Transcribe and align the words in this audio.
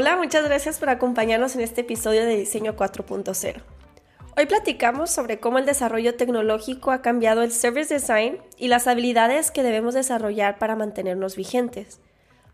Hola, 0.00 0.16
muchas 0.16 0.44
gracias 0.44 0.78
por 0.78 0.90
acompañarnos 0.90 1.56
en 1.56 1.60
este 1.60 1.80
episodio 1.80 2.24
de 2.24 2.36
Diseño 2.36 2.76
4.0. 2.76 3.62
Hoy 4.36 4.46
platicamos 4.46 5.10
sobre 5.10 5.40
cómo 5.40 5.58
el 5.58 5.66
desarrollo 5.66 6.14
tecnológico 6.14 6.92
ha 6.92 7.02
cambiado 7.02 7.42
el 7.42 7.50
service 7.50 7.92
design 7.92 8.38
y 8.56 8.68
las 8.68 8.86
habilidades 8.86 9.50
que 9.50 9.64
debemos 9.64 9.94
desarrollar 9.94 10.56
para 10.60 10.76
mantenernos 10.76 11.34
vigentes. 11.34 11.98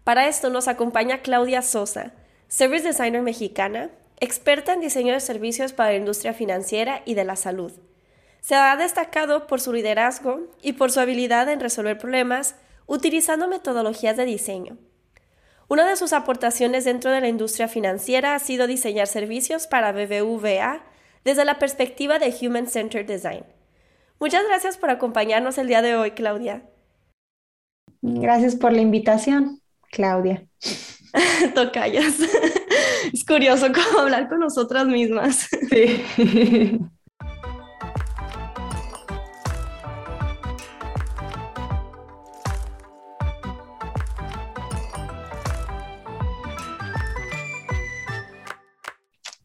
Para 0.04 0.26
esto 0.26 0.48
nos 0.48 0.68
acompaña 0.68 1.20
Claudia 1.20 1.60
Sosa, 1.60 2.14
service 2.48 2.88
designer 2.88 3.20
mexicana, 3.20 3.90
experta 4.20 4.72
en 4.72 4.80
diseño 4.80 5.12
de 5.12 5.20
servicios 5.20 5.74
para 5.74 5.90
la 5.90 5.96
industria 5.96 6.32
financiera 6.32 7.02
y 7.04 7.12
de 7.12 7.24
la 7.24 7.36
salud. 7.36 7.72
Se 8.40 8.54
ha 8.54 8.74
destacado 8.76 9.46
por 9.46 9.60
su 9.60 9.74
liderazgo 9.74 10.40
y 10.62 10.72
por 10.72 10.90
su 10.90 10.98
habilidad 10.98 11.50
en 11.50 11.60
resolver 11.60 11.98
problemas 11.98 12.54
utilizando 12.86 13.48
metodologías 13.48 14.16
de 14.16 14.24
diseño. 14.24 14.78
Una 15.68 15.88
de 15.88 15.96
sus 15.96 16.12
aportaciones 16.12 16.84
dentro 16.84 17.10
de 17.10 17.20
la 17.20 17.28
industria 17.28 17.68
financiera 17.68 18.34
ha 18.34 18.38
sido 18.38 18.66
diseñar 18.66 19.06
servicios 19.06 19.66
para 19.66 19.92
BBVA, 19.92 20.84
desde 21.24 21.44
la 21.44 21.58
perspectiva 21.58 22.18
de 22.18 22.34
Human 22.40 22.66
Centered 22.66 23.06
Design. 23.06 23.44
Muchas 24.20 24.44
gracias 24.46 24.76
por 24.76 24.90
acompañarnos 24.90 25.56
el 25.58 25.68
día 25.68 25.82
de 25.82 25.96
hoy, 25.96 26.10
Claudia. 26.10 26.62
Gracias 28.02 28.56
por 28.56 28.72
la 28.72 28.82
invitación, 28.82 29.60
Claudia. 29.90 30.46
Tocayas. 31.54 32.14
Es 33.12 33.24
curioso 33.24 33.66
cómo 33.72 34.00
hablar 34.00 34.28
con 34.28 34.40
nosotras 34.40 34.86
mismas. 34.86 35.48
Sí. 35.70 36.04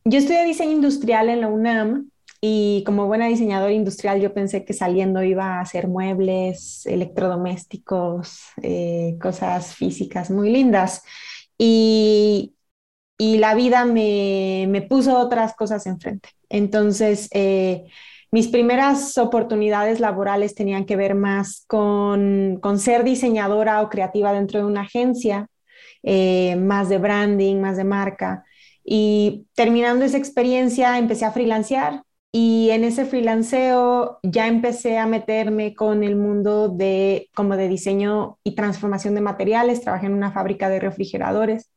Yo 0.09 0.17
estudié 0.17 0.43
diseño 0.43 0.71
industrial 0.71 1.29
en 1.29 1.41
la 1.41 1.49
UNAM 1.49 2.09
y 2.41 2.83
como 2.83 3.05
buena 3.05 3.27
diseñadora 3.27 3.73
industrial 3.73 4.19
yo 4.19 4.33
pensé 4.33 4.65
que 4.65 4.73
saliendo 4.73 5.21
iba 5.21 5.57
a 5.57 5.61
hacer 5.61 5.87
muebles, 5.87 6.83
electrodomésticos, 6.87 8.41
eh, 8.63 9.17
cosas 9.21 9.75
físicas 9.75 10.31
muy 10.31 10.49
lindas. 10.49 11.03
Y, 11.59 12.55
y 13.19 13.37
la 13.37 13.53
vida 13.53 13.85
me, 13.85 14.65
me, 14.69 14.81
puso 14.81 15.15
otras 15.15 15.53
cosas 15.55 15.85
enfrente. 15.85 16.29
Entonces, 16.49 17.27
eh, 17.31 17.85
mis 18.31 18.47
primeras 18.47 19.15
oportunidades 19.19 19.99
laborales 19.99 20.55
tenían 20.55 20.85
que 20.85 20.95
ver 20.95 21.13
más 21.13 21.65
con, 21.67 22.57
con 22.61 22.79
ser 22.79 23.03
diseñadora 23.03 23.83
o 23.83 23.89
creativa 23.89 24.33
dentro 24.33 24.59
de 24.59 24.65
una 24.65 24.81
agencia, 24.81 25.49
eh, 26.01 26.55
más 26.55 26.89
de 26.89 26.97
branding, 26.97 27.57
más 27.57 27.77
de 27.77 27.83
marca. 27.83 28.43
Y 28.91 29.45
terminando 29.53 30.03
esa 30.03 30.17
experiencia, 30.17 30.97
empecé 30.97 31.23
a 31.23 31.31
freelancear 31.31 32.01
y 32.31 32.71
en 32.71 32.83
ese 32.83 33.05
freelanceo 33.05 34.17
ya 34.23 34.47
empecé 34.47 34.97
a 34.97 35.05
meterme 35.05 35.75
con 35.75 36.03
el 36.03 36.15
mundo 36.15 36.69
de 36.69 37.29
como 37.35 37.55
de 37.55 37.67
diseño 37.67 38.39
y 38.43 38.55
transformación 38.55 39.13
de 39.13 39.21
materiales. 39.21 39.81
Trabajé 39.81 40.07
en 40.07 40.13
una 40.13 40.31
fábrica 40.31 40.69
de 40.69 40.79
refrigeradores 40.79 41.69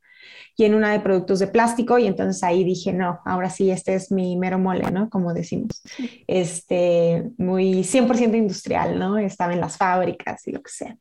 y 0.57 0.65
en 0.65 0.75
una 0.75 0.91
de 0.91 1.01
productos 1.01 1.39
de 1.39 1.49
plástico 1.49 1.99
y 1.99 2.07
entonces 2.07 2.43
ahí 2.43 2.65
dije, 2.65 2.95
no, 2.95 3.21
ahora 3.27 3.51
sí, 3.51 3.71
este 3.71 3.93
es 3.93 4.11
mi 4.11 4.39
mero 4.39 4.59
mole, 4.59 4.91
¿no? 4.91 5.11
Como 5.11 5.35
decimos, 5.35 5.83
este, 6.27 7.31
muy 7.37 7.85
100% 7.85 8.35
industrial, 8.39 8.99
¿no? 8.99 9.19
Estaba 9.19 9.53
en 9.53 9.61
las 9.61 9.77
fábricas 9.77 10.49
y 10.49 10.53
lo 10.53 10.63
que 10.63 10.71
sea. 10.71 10.97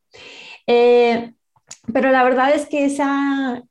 Eh, 0.68 1.32
pero 1.94 2.12
la 2.12 2.26
verdad 2.26 2.54
es 2.54 2.66
que 2.68 2.84
esa, 2.84 3.64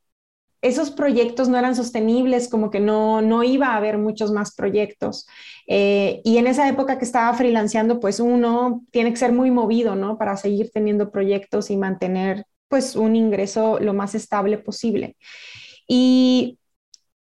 esos 0.62 0.90
proyectos 0.90 1.48
no 1.48 1.56
eran 1.58 1.74
sostenibles, 1.74 2.48
como 2.48 2.70
que 2.70 2.80
no, 2.80 3.22
no 3.22 3.42
iba 3.42 3.68
a 3.68 3.76
haber 3.76 3.98
muchos 3.98 4.30
más 4.32 4.54
proyectos. 4.54 5.26
Eh, 5.66 6.20
y 6.24 6.38
en 6.38 6.46
esa 6.46 6.68
época 6.68 6.98
que 6.98 7.04
estaba 7.04 7.32
freelanceando, 7.34 8.00
pues 8.00 8.20
uno 8.20 8.82
tiene 8.90 9.10
que 9.10 9.16
ser 9.16 9.32
muy 9.32 9.50
movido, 9.50 9.96
¿no? 9.96 10.18
Para 10.18 10.36
seguir 10.36 10.70
teniendo 10.72 11.10
proyectos 11.10 11.70
y 11.70 11.76
mantener, 11.76 12.44
pues, 12.68 12.94
un 12.96 13.16
ingreso 13.16 13.78
lo 13.80 13.94
más 13.94 14.14
estable 14.14 14.58
posible. 14.58 15.16
Y 15.88 16.58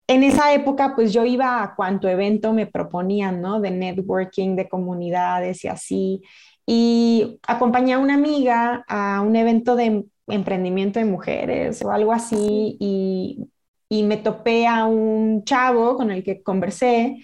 en 0.06 0.22
esa 0.24 0.52
época, 0.54 0.94
pues 0.94 1.12
yo 1.12 1.24
iba 1.24 1.62
a 1.62 1.74
cuanto 1.74 2.08
evento 2.08 2.52
me 2.52 2.66
proponían, 2.66 3.40
¿no? 3.40 3.60
De 3.60 3.70
networking, 3.70 4.56
de 4.56 4.68
comunidades 4.68 5.64
y 5.64 5.68
así. 5.68 6.22
Y 6.66 7.40
acompañé 7.46 7.94
a 7.94 7.98
una 7.98 8.14
amiga 8.14 8.84
a 8.88 9.20
un 9.22 9.36
evento 9.36 9.74
de 9.76 10.04
emprendimiento 10.28 10.98
de 10.98 11.04
mujeres 11.04 11.82
o 11.84 11.90
algo 11.90 12.12
así 12.12 12.76
y, 12.80 13.50
y 13.88 14.02
me 14.04 14.16
topé 14.16 14.66
a 14.66 14.86
un 14.86 15.44
chavo 15.44 15.96
con 15.96 16.10
el 16.10 16.24
que 16.24 16.42
conversé 16.42 17.18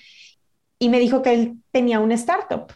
y 0.78 0.88
me 0.88 1.00
dijo 1.00 1.22
que 1.22 1.34
él 1.34 1.62
tenía 1.72 2.00
una 2.00 2.14
startup. 2.14 2.72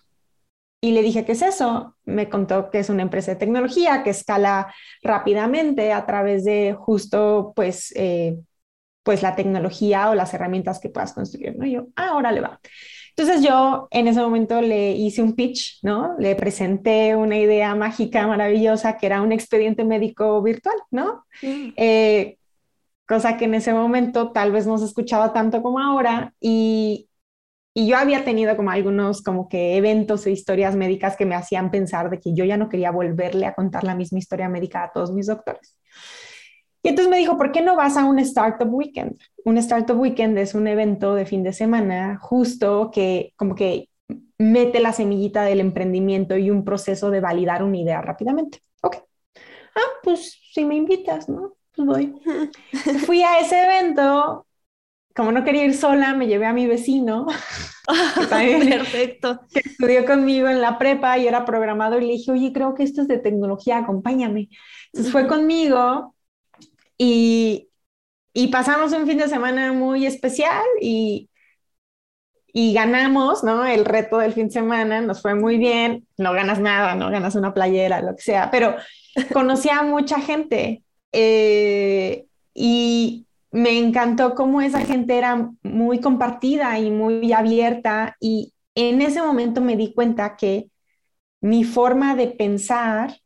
Y 0.85 0.93
le 0.93 1.03
dije, 1.03 1.25
¿qué 1.25 1.33
es 1.33 1.43
eso? 1.43 1.97
Me 2.05 2.29
contó 2.29 2.69
que 2.71 2.81
es 2.81 2.91
una 2.91 3.03
empresa 3.03 3.33
de 3.33 3.37
tecnología 3.37 4.03
que 4.03 4.11
escala 4.11 4.75
rápidamente 5.03 5.93
a 5.93 6.05
través 6.07 6.45
de 6.45 6.75
justo, 6.77 7.53
pues, 7.55 7.93
eh, 7.95 8.37
pues 9.05 9.23
la 9.23 9.37
tecnología 9.37 10.11
o 10.11 10.17
las 10.17 10.35
herramientas 10.35 10.81
que 10.81 10.89
puedas 10.89 11.13
construir, 11.13 11.57
¿no? 11.57 11.67
Y 11.67 11.73
yo, 11.73 11.87
ah, 11.95 12.09
ahora 12.09 12.33
le 12.33 12.41
va. 12.41 12.61
Entonces 13.17 13.43
yo 13.45 13.89
en 13.91 14.09
ese 14.09 14.21
momento 14.21 14.61
le 14.61 14.93
hice 14.93 15.23
un 15.23 15.35
pitch, 15.35 15.79
¿no? 15.83 16.15
Le 16.19 16.35
presenté 16.37 17.15
una 17.17 17.39
idea 17.39 17.75
mágica, 17.75 18.27
maravillosa, 18.27 18.97
que 18.99 19.07
era 19.07 19.23
un 19.23 19.33
expediente 19.33 19.85
médico 19.85 20.43
virtual, 20.43 20.77
¿no? 20.91 21.25
Eh, 21.77 22.39
cosa 23.07 23.37
que 23.37 23.47
en 23.47 23.55
ese 23.55 23.73
momento 23.75 24.33
tal 24.33 24.53
vez 24.53 24.67
no 24.67 24.79
se 24.79 24.87
escuchaba 24.87 25.33
tanto 25.33 25.63
como 25.63 25.79
ahora 25.81 26.35
y, 26.41 27.09
y 27.75 27.89
yo 27.89 27.97
había 27.99 28.25
tenido 28.25 28.57
como 28.57 28.71
algunos 28.71 29.23
como 29.23 29.49
que 29.49 29.77
eventos 29.77 30.27
e 30.27 30.33
historias 30.33 30.77
médicas 30.77 31.17
que 31.17 31.27
me 31.27 31.35
hacían 31.35 31.71
pensar 31.71 32.11
de 32.11 32.21
que 32.21 32.35
yo 32.35 32.45
ya 32.45 32.57
no 32.57 32.69
quería 32.69 32.91
volverle 32.93 33.47
a 33.47 33.55
contar 33.55 33.85
la 33.85 33.95
misma 33.97 34.19
historia 34.19 34.49
médica 34.49 34.85
a 34.85 34.93
todos 34.93 35.13
mis 35.13 35.27
doctores. 35.27 35.77
Y 36.83 36.89
entonces 36.89 37.11
me 37.11 37.19
dijo, 37.19 37.37
¿por 37.37 37.53
qué 37.53 37.61
no 37.61 37.77
vas 37.77 37.97
a 37.97 38.05
un 38.05 38.19
Startup 38.19 38.69
Weekend? 38.73 39.19
Un 39.45 39.57
Startup 39.59 39.99
Weekend 39.99 40.37
es 40.39 40.55
un 40.55 40.67
evento 40.67 41.15
de 41.15 41.27
fin 41.27 41.45
de 41.45 41.53
semana 41.53 42.19
justo 42.21 42.91
que 42.93 43.33
como 43.37 43.55
que 43.55 43.89
mete 44.39 44.81
la 44.81 44.93
semillita 44.93 45.45
del 45.45 45.61
emprendimiento 45.61 46.37
y 46.37 46.51
un 46.51 46.65
proceso 46.65 47.11
de 47.11 47.21
validar 47.21 47.63
una 47.63 47.79
idea 47.79 48.03
rápidamente. 48.03 48.59
Ok. 48.83 48.97
Ah, 49.77 49.91
pues 50.03 50.39
si 50.53 50.65
me 50.65 50.75
invitas, 50.75 51.29
¿no? 51.29 51.55
Pues 51.75 51.87
voy. 51.87 52.15
Fui 53.07 53.23
a 53.23 53.39
ese 53.39 53.65
evento, 53.65 54.47
como 55.15 55.31
no 55.31 55.45
quería 55.45 55.65
ir 55.65 55.75
sola, 55.75 56.15
me 56.15 56.27
llevé 56.27 56.47
a 56.47 56.53
mi 56.53 56.67
vecino. 56.67 57.27
Perfecto. 58.29 59.41
Que 59.53 59.61
estudió 59.61 60.05
conmigo 60.05 60.49
en 60.49 60.61
la 60.61 60.79
prepa 60.79 61.17
y 61.19 61.29
era 61.29 61.45
programado 61.45 61.99
y 61.99 62.07
le 62.07 62.13
dije, 62.15 62.33
oye, 62.33 62.53
creo 62.53 62.75
que 62.75 62.83
esto 62.83 63.03
es 63.03 63.09
de 63.09 63.19
tecnología, 63.19 63.79
acompáñame. 63.79 64.49
Entonces 64.93 65.13
fue 65.13 65.27
conmigo 65.27 66.15
y, 67.03 67.71
y 68.35 68.49
pasamos 68.49 68.93
un 68.93 69.07
fin 69.07 69.19
de 69.19 69.29
semana 69.29 69.73
muy 69.73 70.07
especial 70.07 70.63
y, 70.81 71.31
y 72.53 72.75
ganamos, 72.75 73.43
¿no? 73.45 73.65
El 73.65 73.85
reto 73.85 74.19
del 74.19 74.33
fin 74.33 74.47
de 74.49 74.53
semana, 74.53 75.01
nos 75.01 75.23
fue 75.23 75.35
muy 75.35 75.57
bien, 75.57 76.07
no 76.19 76.33
ganas 76.33 76.61
nada, 76.61 76.95
no 76.95 77.11
ganas 77.11 77.35
una 77.35 77.55
playera, 77.55 78.03
lo 78.03 78.15
que 78.15 78.23
sea, 78.23 78.51
pero 78.51 78.77
conocí 79.33 79.71
a 79.71 79.83
mucha 79.83 80.21
gente 80.21 80.85
eh, 81.13 82.27
y 82.55 83.27
me 83.51 83.79
encantó 83.79 84.35
cómo 84.35 84.61
esa 84.61 84.81
gente 84.81 85.17
era 85.17 85.51
muy 85.63 86.01
compartida 86.01 86.79
y 86.79 86.91
muy 86.91 87.33
abierta 87.33 88.17
y 88.21 88.55
en 88.75 89.03
ese 89.03 89.23
momento 89.23 89.61
me 89.61 89.77
di 89.77 89.93
cuenta 89.95 90.37
que 90.37 90.69
mi 91.41 91.65
forma 91.65 92.15
de 92.17 92.29
pensar 92.29 93.17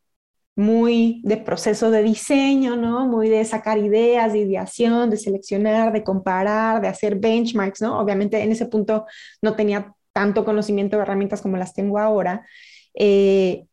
muy 0.57 1.21
de 1.25 1.37
proceso 1.37 1.91
de 1.91 2.03
diseño, 2.03 2.77
¿no? 2.77 3.07
Muy 3.07 3.29
de 3.29 3.45
sacar 3.45 3.79
ideas, 3.79 4.33
de 4.33 4.41
ideación, 4.41 5.11
de 5.11 5.19
seleccionar, 5.19 5.93
de 5.93 6.03
comparar, 6.03 6.81
de 6.81 6.89
hacer 6.89 7.17
benchmarks, 7.17 7.83
¿no? 7.83 8.01
Obviamente 8.01 8.43
en 8.43 8.53
ese 8.53 8.67
punto 8.67 9.07
no 9.43 9.55
tenía 9.55 9.95
tanto 10.13 10.45
conocimiento 10.47 10.97
de 10.97 11.03
herramientas 11.03 11.43
como 11.43 11.59
las 11.59 11.75
tengo 11.75 11.99
ahora. 11.99 12.47
Eh, 12.95 13.67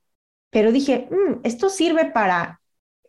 pero 0.50 0.72
dije, 0.74 1.08
mm, 1.10 1.42
esto 1.46 1.70
sirve 1.70 2.06
para 2.12 2.62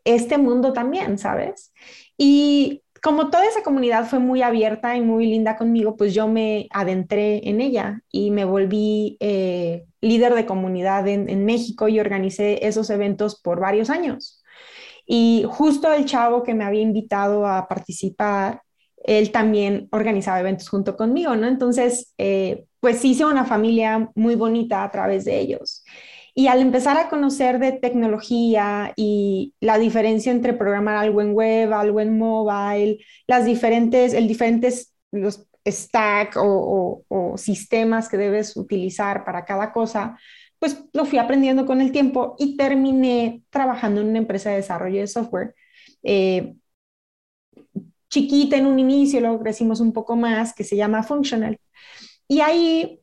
este 0.05 0.39
mundo 0.39 0.73
también, 0.73 1.19
¿sabes? 1.19 1.73
Y 2.17 2.84
como 3.05 3.29
toda 3.29 3.45
esa 3.45 3.63
comunidad 3.63 4.07
fue 4.07 4.19
muy 4.19 4.41
abierta 4.41 4.97
y 4.97 5.03
muy 5.03 5.27
linda 5.27 5.59
conmigo, 5.59 5.95
pues 5.95 6.15
yo 6.15 6.27
me 6.27 6.69
adentré 6.71 7.47
en 7.47 7.61
ella 7.61 8.01
y 8.11 8.31
me 8.31 8.47
volví 8.47 9.19
eh, 9.21 9.85
líder 10.01 10.35
de 10.35 10.47
comunidad 10.47 11.07
en, 11.07 11.45
México 11.45 11.87
y 11.87 12.01
organicé 12.01 12.67
esos 12.67 12.89
eventos 12.89 13.39
por 13.39 13.61
varios 13.61 13.91
años. 13.91 14.43
Y 15.05 15.45
justo 15.47 15.93
el 15.93 16.07
chavo 16.07 16.43
que 16.43 16.55
me 16.55 16.65
había 16.65 16.81
invitado 16.81 17.47
a 17.47 17.69
participar, 17.69 18.63
él 19.05 19.31
también 19.33 19.87
organizaba 19.93 20.41
eventos 20.41 20.71
junto 20.71 20.97
conmigo, 20.97 21.37
¿no? 21.37 21.47
Entonces, 21.47 22.15
eh, 22.17 22.65
pues 22.81 23.05
hice 23.05 23.27
una 23.27 23.45
familia 23.45 24.11
muy 24.15 24.35
bonita 24.35 24.83
a 24.83 24.91
través 24.91 25.27
de 25.27 25.41
ellos. 25.41 25.85
Y 26.35 26.49
al 26.49 26.61
empezar 26.61 26.97
a 26.97 27.09
conocer 27.09 27.59
de 27.61 27.73
tecnología 27.73 28.93
y 28.97 29.55
la 29.61 29.79
diferencia 29.79 30.33
entre 30.33 30.53
programar 30.53 30.97
algo 30.97 31.23
en 31.23 31.33
web, 31.33 31.73
algo 31.73 32.01
en 32.01 32.19
mobile, 32.19 32.99
las 33.27 33.45
diferentes, 33.45 34.15
el 34.15 34.27
diferentes 34.27 34.93
los 35.13 35.47
stack 35.67 36.37
o, 36.37 37.05
o, 37.09 37.39
sistemas 37.39 38.09
que 38.09 38.17
debes 38.17 38.57
utilizar 38.57 39.25
para 39.25 39.45
cada 39.45 39.73
cosa, 39.73 40.19
pues 40.59 40.85
lo 40.93 41.05
fui 41.05 41.19
aprendiendo 41.19 41.67
con 41.67 41.81
el 41.81 41.93
tiempo 41.93 42.37
y 42.39 42.57
terminé 42.57 43.43
trabajando 43.51 44.01
en 44.01 44.09
una 44.09 44.19
empresa 44.19 44.51
de 44.51 44.57
desarrollo 44.57 45.01
de 45.01 45.07
software. 45.07 45.55
Eh, 46.03 46.55
chiquita 48.09 48.57
en 48.57 48.67
un 48.67 48.79
inicio, 48.79 49.21
luego 49.21 49.41
crecimos 49.41 49.81
un 49.81 49.93
poco 49.93 50.17
más, 50.17 50.55
que 50.55 50.65
se 50.65 50.77
llama 50.77 51.03
Functional. 51.03 51.59
Y 52.29 52.41
ahí 52.41 53.01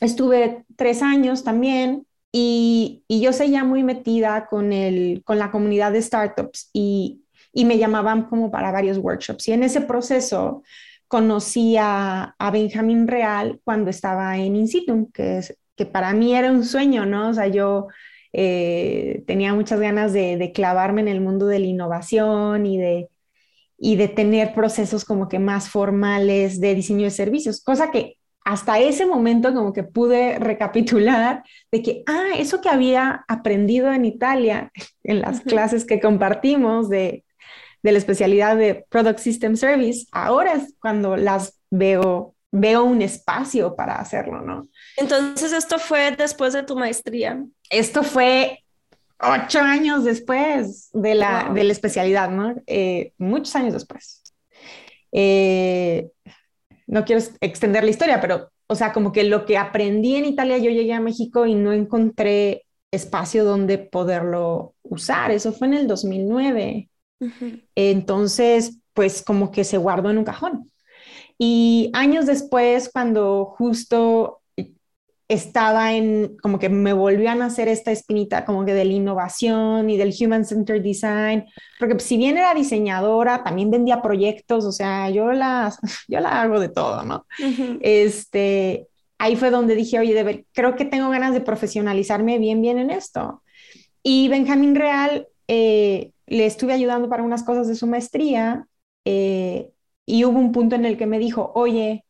estuve 0.00 0.64
tres 0.76 1.02
años 1.02 1.42
también 1.44 2.05
y, 2.38 3.02
yo 3.08 3.32
seguía 3.32 3.64
muy 3.64 3.82
metida 3.82 4.46
con, 4.46 4.72
el, 4.72 5.22
con 5.24 5.38
la 5.38 5.50
comunidad 5.50 5.92
de 5.92 6.02
startups 6.02 6.68
y, 6.74 7.22
y, 7.52 7.64
me 7.64 7.78
llamaban 7.78 8.24
como 8.24 8.50
para 8.50 8.70
varios 8.72 8.98
workshops. 8.98 9.48
Y 9.48 9.52
en 9.52 9.62
ese 9.62 9.80
proceso 9.80 10.62
conocí 11.08 11.76
a, 11.78 12.34
a 12.38 12.50
Benjamín 12.50 13.08
Real 13.08 13.60
cuando 13.64 13.88
estaba 13.88 14.36
en 14.36 14.54
Incitum, 14.54 15.10
que, 15.12 15.38
es, 15.38 15.58
que 15.76 15.86
para 15.86 16.12
mí 16.12 16.34
era 16.34 16.50
un 16.50 16.64
sueño, 16.64 17.06
¿no? 17.06 17.30
O 17.30 17.34
sea, 17.34 17.46
yo 17.46 17.88
eh, 18.34 19.24
tenía 19.26 19.54
muchas 19.54 19.80
ganas 19.80 20.12
de, 20.12 20.36
de, 20.36 20.52
clavarme 20.52 21.00
en 21.00 21.08
el 21.08 21.22
mundo 21.22 21.46
de 21.46 21.60
la 21.60 21.66
innovación 21.66 22.66
y 22.66 22.76
de, 22.76 23.08
y 23.78 23.96
de 23.96 24.08
tener 24.08 24.52
procesos 24.52 25.06
como 25.06 25.28
que 25.28 25.38
más 25.38 25.70
formales 25.70 26.60
de 26.60 26.74
diseño 26.74 27.04
de 27.04 27.10
servicios, 27.12 27.62
cosa 27.62 27.90
que 27.90 28.18
hasta 28.46 28.78
ese 28.78 29.06
momento 29.06 29.52
como 29.52 29.72
que 29.72 29.82
pude 29.82 30.38
recapitular 30.38 31.42
de 31.72 31.82
que, 31.82 32.04
ah, 32.06 32.28
eso 32.38 32.60
que 32.60 32.68
había 32.68 33.24
aprendido 33.26 33.92
en 33.92 34.04
Italia 34.04 34.70
en 35.02 35.20
las 35.20 35.40
clases 35.40 35.84
que 35.84 36.00
compartimos 36.00 36.88
de, 36.88 37.24
de, 37.82 37.92
la 37.92 37.98
especialidad 37.98 38.56
de 38.56 38.86
Product 38.88 39.18
System 39.18 39.56
Service, 39.56 40.06
ahora 40.12 40.52
es 40.52 40.74
cuando 40.80 41.16
las 41.16 41.58
veo, 41.70 42.36
veo 42.52 42.84
un 42.84 43.02
espacio 43.02 43.74
para 43.74 43.96
hacerlo, 43.96 44.40
¿no? 44.42 44.68
Entonces, 44.96 45.52
esto 45.52 45.80
fue 45.80 46.12
después 46.12 46.52
de 46.52 46.62
tu 46.62 46.76
maestría. 46.76 47.44
Esto 47.68 48.04
fue 48.04 48.62
ocho 49.18 49.58
años 49.58 50.04
después 50.04 50.90
de 50.92 51.16
la, 51.16 51.50
de 51.52 51.64
la 51.64 51.72
especialidad, 51.72 52.30
¿no? 52.30 52.54
Eh, 52.68 53.12
muchos 53.18 53.56
años 53.56 53.72
después. 53.72 54.22
Eh, 55.10 56.10
no 56.86 57.04
quiero 57.04 57.22
extender 57.40 57.84
la 57.84 57.90
historia, 57.90 58.20
pero, 58.20 58.50
o 58.66 58.74
sea, 58.74 58.92
como 58.92 59.12
que 59.12 59.24
lo 59.24 59.44
que 59.44 59.58
aprendí 59.58 60.16
en 60.16 60.24
Italia, 60.24 60.58
yo 60.58 60.70
llegué 60.70 60.92
a 60.92 61.00
México 61.00 61.46
y 61.46 61.54
no 61.54 61.72
encontré 61.72 62.64
espacio 62.90 63.44
donde 63.44 63.78
poderlo 63.78 64.74
usar. 64.82 65.30
Eso 65.30 65.52
fue 65.52 65.68
en 65.68 65.74
el 65.74 65.86
2009. 65.86 66.88
Entonces, 67.74 68.78
pues 68.94 69.22
como 69.22 69.50
que 69.50 69.64
se 69.64 69.78
guardó 69.78 70.10
en 70.10 70.18
un 70.18 70.24
cajón. 70.24 70.70
Y 71.38 71.90
años 71.92 72.26
después, 72.26 72.88
cuando 72.92 73.44
justo 73.44 74.40
estaba 75.28 75.94
en, 75.94 76.36
como 76.40 76.58
que 76.58 76.68
me 76.68 76.92
volvió 76.92 77.30
a 77.30 77.34
nacer 77.34 77.66
esta 77.68 77.90
espinita 77.90 78.44
como 78.44 78.64
que 78.64 78.74
de 78.74 78.84
la 78.84 78.92
innovación 78.92 79.90
y 79.90 79.96
del 79.96 80.14
Human 80.18 80.44
Centered 80.44 80.82
Design, 80.82 81.46
porque 81.80 81.98
si 81.98 82.16
bien 82.16 82.38
era 82.38 82.54
diseñadora, 82.54 83.42
también 83.42 83.70
vendía 83.70 84.02
proyectos, 84.02 84.64
o 84.64 84.72
sea, 84.72 85.10
yo 85.10 85.32
la, 85.32 85.74
yo 86.08 86.20
la 86.20 86.40
hago 86.40 86.60
de 86.60 86.68
todo, 86.68 87.02
¿no? 87.02 87.26
Este, 87.80 88.86
ahí 89.18 89.36
fue 89.36 89.50
donde 89.50 89.74
dije, 89.74 89.98
oye, 89.98 90.22
ver, 90.22 90.44
creo 90.52 90.76
que 90.76 90.84
tengo 90.84 91.10
ganas 91.10 91.34
de 91.34 91.40
profesionalizarme 91.40 92.38
bien, 92.38 92.62
bien 92.62 92.78
en 92.78 92.90
esto. 92.90 93.42
Y 94.02 94.28
Benjamín 94.28 94.76
Real, 94.76 95.26
eh, 95.48 96.12
le 96.26 96.46
estuve 96.46 96.72
ayudando 96.72 97.08
para 97.08 97.24
unas 97.24 97.42
cosas 97.42 97.66
de 97.66 97.74
su 97.74 97.86
maestría 97.88 98.66
eh, 99.04 99.70
y 100.04 100.24
hubo 100.24 100.38
un 100.38 100.52
punto 100.52 100.76
en 100.76 100.84
el 100.84 100.96
que 100.96 101.06
me 101.06 101.18
dijo, 101.18 101.52
oye, 101.56 102.04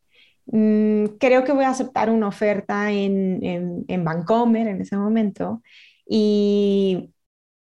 Mm, 0.47 1.07
creo 1.19 1.45
que 1.45 1.53
voy 1.53 1.65
a 1.65 1.71
aceptar 1.71 2.11
una 2.11 2.29
oferta 2.29 2.93
en, 2.93 3.45
en, 3.45 3.85
en 3.89 4.05
Vancomer 4.05 4.69
en 4.69 4.81
ese 4.81 4.97
momento 4.97 5.63
y 6.09 7.11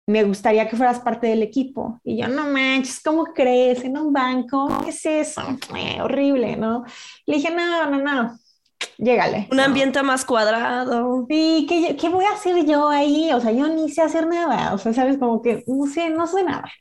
me 0.08 0.24
gustaría 0.24 0.68
que 0.68 0.78
fueras 0.78 1.00
parte 1.00 1.28
del 1.28 1.42
equipo. 1.42 2.00
Y 2.04 2.18
yo, 2.18 2.28
no 2.28 2.48
manches, 2.50 3.02
¿cómo 3.02 3.26
crees? 3.26 3.84
En 3.84 3.98
un 3.98 4.14
banco, 4.14 4.68
¿qué 4.84 4.90
es 4.90 5.06
eso? 5.06 5.42
horrible, 6.02 6.56
¿no? 6.56 6.84
Le 7.26 7.38
dije, 7.38 7.50
no, 7.54 7.90
no, 7.90 7.98
no, 7.98 8.38
llégale. 8.98 9.48
Un 9.52 9.60
ambiente 9.60 10.04
más 10.04 10.24
cuadrado. 10.24 11.26
Sí, 11.28 11.66
¿qué, 11.68 11.96
¿qué, 11.96 12.10
voy 12.10 12.26
a 12.26 12.34
hacer 12.34 12.66
yo 12.66 12.88
ahí? 12.90 13.32
O 13.34 13.42
sea, 13.42 13.52
yo 13.52 13.68
ni 13.68 13.90
sé 13.90 14.04
hacer 14.04 14.28
nada, 14.28 14.74
o 14.74 14.78
sea, 14.78 14.94
sabes, 14.94 15.18
como 15.18 15.42
que 15.42 15.64
no 15.68 15.88
sé, 15.88 16.10
no 16.12 16.28
sé 16.28 16.44
nada. 16.44 16.72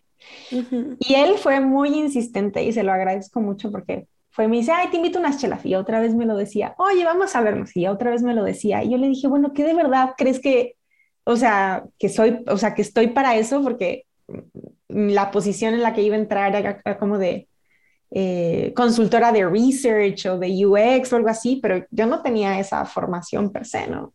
Y 0.51 1.15
él 1.15 1.35
fue 1.39 1.61
muy 1.61 1.91
insistente 1.91 2.63
y 2.63 2.73
se 2.73 2.83
lo 2.83 2.93
agradezco 2.93 3.41
mucho 3.41 3.71
porque 3.71 4.07
fue, 4.35 4.49
me 4.49 4.57
dice, 4.57 4.73
ay, 4.73 4.89
te 4.91 4.97
invito 4.97 5.19
a 5.19 5.21
unas 5.21 5.39
chelas. 5.41 5.65
Y 5.65 5.77
otra 5.77 6.01
vez 6.01 6.13
me 6.13 6.27
lo 6.27 6.37
decía, 6.37 6.75
oye, 6.79 7.05
vamos 7.05 7.37
a 7.37 7.41
vernos. 7.41 7.77
Y 7.77 7.87
otra 7.87 8.11
vez 8.11 8.25
me 8.25 8.35
lo 8.35 8.43
decía. 8.43 8.83
Y 8.83 8.91
yo 8.91 8.99
le 8.99 9.07
dije, 9.07 9.29
bueno, 9.29 9.53
¿qué 9.53 9.63
de 9.63 9.75
verdad 9.75 10.11
crees 10.19 10.41
que, 10.41 10.75
o 11.23 11.37
sea, 11.37 11.85
que 12.01 12.09
soy, 12.09 12.43
o 12.49 12.59
sea, 12.59 12.75
que 12.75 12.83
estoy 12.83 13.09
para 13.09 13.37
eso? 13.37 13.63
Porque 13.63 14.07
la 14.89 15.31
posición 15.31 15.75
en 15.75 15.83
la 15.83 15.95
que 15.95 16.03
iba 16.03 16.17
a 16.17 16.19
entrar 16.19 16.57
era, 16.57 16.83
como 16.99 17.17
de 17.17 17.49
eh, 18.11 18.73
consultora 18.75 19.31
de 19.31 19.49
research 19.49 20.27
o 20.27 20.37
de 20.37 20.67
UX 20.67 21.13
o 21.13 21.17
algo 21.17 21.29
así, 21.29 21.61
pero 21.63 21.87
yo 21.93 22.07
no 22.07 22.21
tenía 22.21 22.59
esa 22.59 22.85
formación 22.87 23.53
per 23.53 23.67
se, 23.67 23.87
¿no? 23.87 24.15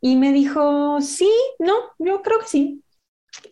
Y 0.00 0.16
me 0.16 0.32
dijo, 0.32 1.02
sí, 1.02 1.30
no, 1.58 1.74
yo 1.98 2.22
creo 2.22 2.38
que 2.38 2.48
sí. 2.48 2.82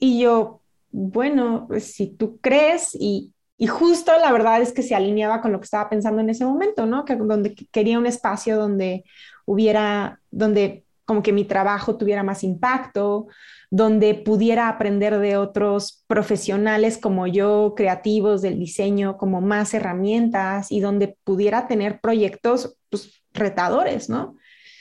Y 0.00 0.20
yo, 0.20 0.62
bueno, 0.90 1.66
pues 1.68 1.92
si 1.92 2.06
tú 2.06 2.38
crees 2.40 2.96
y, 2.98 3.30
y 3.62 3.68
justo 3.68 4.10
la 4.18 4.32
verdad 4.32 4.60
es 4.60 4.72
que 4.72 4.82
se 4.82 4.96
alineaba 4.96 5.40
con 5.40 5.52
lo 5.52 5.60
que 5.60 5.66
estaba 5.66 5.88
pensando 5.88 6.20
en 6.20 6.28
ese 6.28 6.44
momento, 6.44 6.84
¿no? 6.84 7.04
Que 7.04 7.14
donde 7.14 7.54
quería 7.54 7.96
un 7.96 8.06
espacio 8.06 8.56
donde 8.56 9.04
hubiera, 9.46 10.18
donde 10.32 10.84
como 11.04 11.22
que 11.22 11.32
mi 11.32 11.44
trabajo 11.44 11.96
tuviera 11.96 12.24
más 12.24 12.42
impacto, 12.42 13.28
donde 13.70 14.14
pudiera 14.14 14.68
aprender 14.68 15.16
de 15.20 15.36
otros 15.36 16.02
profesionales 16.08 16.98
como 16.98 17.28
yo, 17.28 17.74
creativos 17.76 18.42
del 18.42 18.58
diseño, 18.58 19.16
como 19.16 19.40
más 19.40 19.74
herramientas 19.74 20.72
y 20.72 20.80
donde 20.80 21.16
pudiera 21.22 21.68
tener 21.68 22.00
proyectos 22.00 22.76
pues, 22.90 23.22
retadores, 23.32 24.08
¿no? 24.08 24.38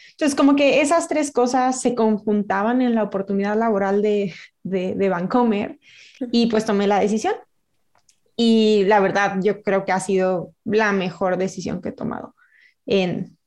Entonces, 0.09 0.35
como 0.35 0.55
que 0.55 0.81
esas 0.81 1.07
tres 1.07 1.31
cosas 1.31 1.79
se 1.79 1.93
conjuntaban 1.93 2.81
en 2.81 2.95
la 2.95 3.03
oportunidad 3.03 3.55
laboral 3.55 4.01
de, 4.01 4.33
de, 4.63 4.95
de 4.95 5.09
Vancomer 5.09 5.77
y 6.31 6.47
pues 6.47 6.65
tomé 6.65 6.87
la 6.87 6.99
decisión. 6.99 7.35
Y 8.43 8.85
la 8.85 8.99
verdad, 8.99 9.37
yo 9.43 9.61
creo 9.61 9.85
que 9.85 9.91
ha 9.91 9.99
sido 9.99 10.55
la 10.63 10.93
mejor 10.93 11.37
decisión 11.37 11.79
que 11.79 11.89
he 11.89 11.91
tomado 11.91 12.33
en, 12.87 13.37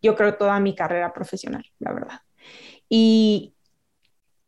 yo 0.00 0.14
creo, 0.14 0.36
toda 0.36 0.60
mi 0.60 0.76
carrera 0.76 1.12
profesional, 1.12 1.64
la 1.80 1.92
verdad. 1.92 2.20
Y, 2.88 3.52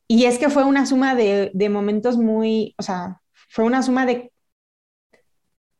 y 0.06 0.26
es 0.26 0.38
que 0.38 0.48
fue 0.48 0.62
una 0.62 0.86
suma 0.86 1.16
de, 1.16 1.50
de, 1.52 1.68
momentos 1.70 2.16
muy, 2.16 2.76
o 2.78 2.84
sea, 2.84 3.20
fue 3.48 3.64
una 3.64 3.82
suma 3.82 4.06
de, 4.06 4.30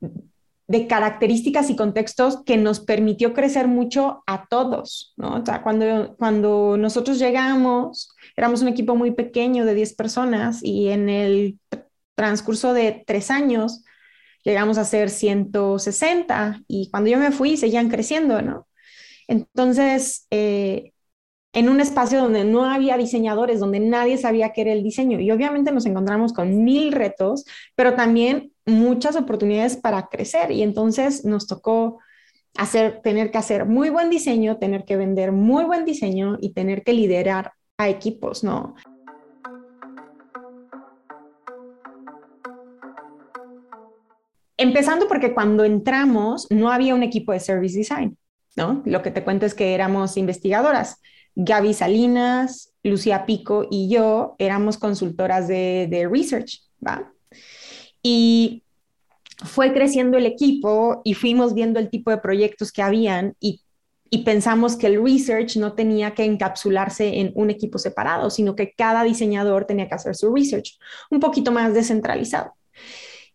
de 0.01 0.87
características 0.89 1.71
y 1.71 1.77
contextos 1.77 2.43
que 2.43 2.57
nos 2.57 2.81
permitió 2.81 3.33
crecer 3.33 3.69
mucho 3.69 4.25
a 4.27 4.49
todos, 4.49 5.15
¿no? 5.17 5.37
O 5.37 5.47
sea, 5.47 5.63
cuando, 5.63 6.17
cuando 6.17 6.77
nosotros 6.77 7.21
llegamos, 7.21 8.13
éramos 8.37 8.61
un 8.61 8.67
equipo 8.67 8.97
muy 8.97 9.13
pequeño 9.13 9.65
de 9.65 9.75
10 9.75 9.95
personas 9.95 10.65
y 10.65 10.89
en 10.89 11.09
el 11.09 11.61
transcurso 12.19 12.75
de 12.75 13.05
tres 13.07 13.31
años 13.31 13.85
llegamos 14.43 14.77
a 14.77 14.85
ser 14.85 15.09
160 15.09 16.63
y 16.67 16.91
cuando 16.91 17.11
yo 17.11 17.19
me 17.19 17.31
fui 17.31 17.57
seguían 17.57 17.89
creciendo, 17.89 18.43
¿no? 18.43 18.67
Entonces, 19.29 20.27
eh, 20.31 20.93
en 21.53 21.69
un 21.69 21.81
espacio 21.81 22.21
donde 22.21 22.45
no 22.45 22.65
había 22.65 22.97
diseñadores, 22.97 23.61
donde 23.61 23.79
nadie 23.79 24.19
sabía 24.19 24.53
qué 24.53 24.63
era 24.63 24.73
el 24.73 24.83
diseño 24.83 25.21
y 25.21 25.31
obviamente 25.31 25.71
nos 25.71 25.87
encontramos 25.87 26.33
con 26.33 26.65
mil 26.65 26.93
retos, 26.93 27.45
pero 27.77 27.95
también 27.95 28.53
muchas 28.67 29.15
oportunidades 29.15 29.77
para 29.77 30.09
crecer 30.09 30.51
y 30.51 30.63
entonces 30.63 31.25
nos 31.25 31.47
tocó 31.47 32.01
hacer, 32.57 33.01
tener 33.03 33.31
que 33.31 33.39
hacer 33.39 33.65
muy 33.65 33.91
buen 33.91 34.11
diseño, 34.11 34.59
tener 34.59 34.85
que 34.85 34.97
vender 34.97 35.31
muy 35.31 35.65
buen 35.65 35.85
diseño 35.85 36.37
y 36.41 36.53
tener 36.53 36.83
que 36.83 36.95
liderar 36.95 37.53
a 37.79 37.89
equipos, 37.89 38.43
¿no? 38.43 38.75
Empezando 44.59 45.09
porque 45.09 45.33
cuando 45.33 45.65
entramos 45.65 46.47
no 46.51 46.71
había 46.71 46.95
un 46.95 47.03
equipo 47.03 47.33
de 47.33 47.41
service 47.41 47.79
design, 47.79 48.19
¿no? 48.57 48.83
Lo 48.85 49.03
que 49.03 49.11
te 49.11 49.25
cuento 49.25 49.47
es 49.47 49.55
que 49.55 49.75
éramos 49.75 50.17
investigadoras. 50.19 51.01
Gaby 51.35 51.73
Salinas, 51.73 52.75
Lucía 52.83 53.25
Pico 53.25 53.67
y 53.71 53.89
yo 53.89 54.35
éramos 54.39 54.77
consultoras 54.77 55.49
de, 55.49 55.87
de 55.89 56.07
research, 56.09 56.61
¿va? 56.85 57.13
Y 58.03 58.65
fue 59.45 59.73
creciendo 59.73 60.19
el 60.19 60.27
equipo 60.27 61.01
y 61.05 61.15
fuimos 61.15 61.55
viendo 61.55 61.79
el 61.79 61.91
tipo 61.91 62.11
de 62.11 62.19
proyectos 62.19 62.73
que 62.73 62.83
habían 62.83 63.37
y, 63.41 63.63
pensamos 64.25 64.77
que 64.77 64.87
el 64.87 65.05
research 65.05 65.57
no 65.57 65.75
tenía 65.75 66.15
que 66.15 66.25
encapsularse 66.25 67.21
en 67.21 67.31
un 67.35 67.51
equipo 67.51 67.79
separado, 67.79 68.31
sino 68.31 68.57
que 68.57 68.73
cada 68.73 69.05
diseñador 69.05 69.67
tenía 69.67 69.87
que 69.87 69.95
hacer 69.95 70.17
su 70.17 70.35
research 70.35 70.79
un 71.11 71.21
poquito 71.21 71.53
más 71.53 71.75
descentralizado. 71.75 72.55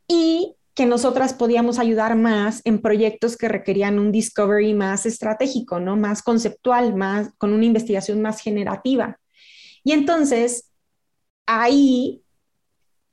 Y 0.07 0.55
que 0.75 0.85
nosotras 0.85 1.33
podíamos 1.33 1.77
ayudar 1.77 2.15
más 2.15 2.61
en 2.65 2.81
proyectos 2.81 3.37
que 3.37 3.47
requerían 3.47 3.99
un 3.99 4.11
discovery 4.11 4.73
más 4.73 5.05
estratégico, 5.05 5.79
¿no? 5.79 5.95
Más 5.95 6.23
conceptual, 6.23 6.95
más 6.95 7.29
con 7.37 7.53
una 7.53 7.65
investigación 7.65 8.21
más 8.21 8.41
generativa. 8.41 9.19
Y 9.83 9.91
entonces 9.91 10.71
ahí 11.45 12.23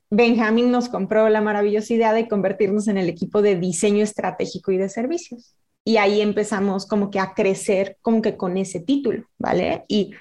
Benjamín 0.09 0.71
nos 0.71 0.89
compró 0.89 1.29
la 1.29 1.39
maravillosa 1.39 1.93
idea 1.93 2.13
de 2.13 2.27
convertirnos 2.27 2.89
en 2.89 2.97
el 2.97 3.07
equipo 3.07 3.41
de 3.41 3.55
diseño 3.55 4.03
estratégico 4.03 4.71
y 4.71 4.77
de 4.77 4.89
servicios. 4.89 5.55
Y 5.85 5.97
ahí 5.97 6.19
empezamos 6.19 6.85
como 6.85 7.09
que 7.09 7.19
a 7.19 7.33
crecer 7.33 7.97
como 8.01 8.21
que 8.21 8.35
con 8.35 8.57
ese 8.57 8.81
título, 8.81 9.25
¿vale? 9.37 9.85
Y, 9.87 10.11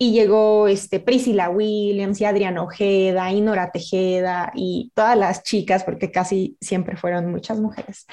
y 0.00 0.12
llegó 0.12 0.68
este, 0.68 1.00
Priscila 1.00 1.50
Williams 1.50 2.20
y 2.20 2.24
Adriana 2.24 2.62
Ojeda 2.62 3.32
y 3.32 3.40
Nora 3.40 3.72
Tejeda 3.72 4.52
y 4.54 4.92
todas 4.94 5.18
las 5.18 5.42
chicas, 5.42 5.82
porque 5.82 6.12
casi 6.12 6.56
siempre 6.60 6.96
fueron 6.96 7.32
muchas 7.32 7.58
mujeres, 7.58 8.06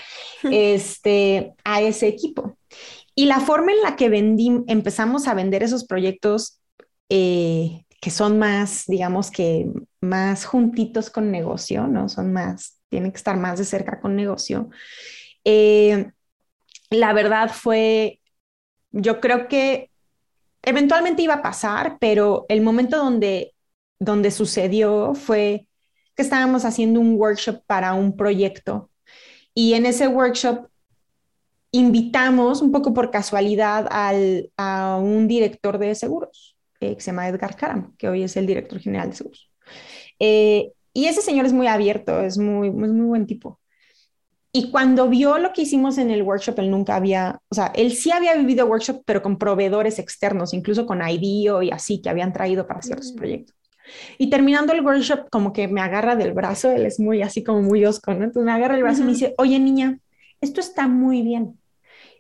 este, 0.44 1.54
a 1.64 1.82
ese 1.82 2.08
equipo. 2.08 2.58
Y 3.14 3.26
la 3.26 3.40
forma 3.40 3.72
en 3.72 3.82
la 3.84 3.96
que 3.96 4.10
vendí, 4.10 4.64
empezamos 4.68 5.28
a 5.28 5.36
vender 5.36 5.62
esos 5.62 5.86
proyectos 5.86 6.60
eh, 7.10 7.86
que 8.02 8.10
son 8.10 8.40
más, 8.40 8.86
digamos 8.88 9.30
que 9.30 9.68
más 10.02 10.46
juntitos 10.46 11.12
con 11.12 11.32
negocio, 11.32 11.88
¿no? 11.88 12.10
Son 12.10 12.34
más, 12.34 12.80
tienen 12.90 13.12
que 13.12 13.18
estar 13.18 13.38
más 13.38 13.60
de 13.60 13.66
cerca 13.66 14.02
con 14.02 14.16
negocio. 14.16 14.70
Eh, 15.44 16.12
la 16.90 17.14
verdad 17.14 17.52
fue, 17.54 18.22
yo 18.92 19.22
creo 19.22 19.48
que 19.48 19.92
eventualmente 20.66 21.22
iba 21.22 21.36
a 21.36 21.42
pasar, 21.42 21.98
pero 22.00 22.46
el 22.50 22.62
momento 22.62 22.98
donde, 22.98 23.54
donde 24.00 24.32
sucedió 24.32 25.14
fue 25.14 25.68
que 26.16 26.24
estábamos 26.24 26.66
haciendo 26.66 27.00
un 27.00 27.16
workshop 27.16 27.62
para 27.66 27.94
un 27.94 28.16
proyecto 28.16 28.90
y 29.54 29.74
en 29.74 29.86
ese 29.86 30.08
workshop 30.08 30.68
invitamos 31.72 32.62
un 32.62 32.72
poco 32.72 32.94
por 32.94 33.12
casualidad 33.12 33.88
al, 33.92 34.52
a 34.58 34.98
un 35.02 35.28
director 35.28 35.78
de 35.78 35.96
seguros 35.96 36.56
eh, 36.80 36.96
que 36.96 37.02
se 37.02 37.12
llama 37.12 37.28
Edgar 37.28 37.56
Karam, 37.56 37.96
que 37.98 38.08
hoy 38.08 38.24
es 38.24 38.38
el 38.38 38.48
director 38.48 38.80
general 38.80 39.10
de 39.10 39.16
seguros. 39.16 39.52
Eh, 40.20 40.72
y 40.94 41.06
ese 41.06 41.22
señor 41.22 41.46
es 41.46 41.54
muy 41.54 41.68
abierto, 41.68 42.22
es 42.22 42.38
muy, 42.38 42.70
es 42.70 42.74
muy 42.74 43.06
buen 43.06 43.26
tipo. 43.26 43.60
Y 44.58 44.72
cuando 44.72 45.10
vio 45.10 45.38
lo 45.38 45.52
que 45.52 45.64
hicimos 45.64 45.98
en 45.98 46.10
el 46.10 46.24
workshop, 46.24 46.60
él 46.60 46.72
nunca 46.72 46.96
había, 46.96 47.42
o 47.50 47.56
sea, 47.56 47.74
él 47.76 47.92
sí 47.92 48.12
había 48.12 48.36
vivido 48.36 48.66
workshop, 48.66 49.02
pero 49.06 49.22
con 49.22 49.38
proveedores 49.38 50.00
externos, 50.00 50.54
incluso 50.54 50.86
con 50.86 51.02
IDEO 51.06 51.62
y 51.62 51.72
así, 51.72 52.02
que 52.02 52.08
habían 52.08 52.32
traído 52.32 52.66
para 52.66 52.82
ciertos 52.82 53.12
mm. 53.12 53.16
proyectos. 53.18 53.54
Y 54.18 54.30
terminando 54.30 54.72
el 54.72 54.80
workshop, 54.80 55.28
como 55.30 55.52
que 55.52 55.68
me 55.68 55.82
agarra 55.82 56.16
del 56.16 56.32
brazo, 56.32 56.72
él 56.72 56.86
es 56.86 57.02
muy 57.02 57.22
así 57.22 57.44
como 57.44 57.64
muy 57.64 57.84
osco, 57.84 58.14
¿no? 58.14 58.24
Entonces 58.24 58.46
me 58.46 58.54
agarra 58.54 58.78
el 58.78 58.84
brazo 58.84 59.02
y 59.02 59.06
me 59.08 59.12
dice, 59.12 59.36
oye 59.38 59.60
niña, 59.60 60.00
esto 60.40 60.62
está 60.62 60.88
muy 60.88 61.22
bien. 61.22 61.60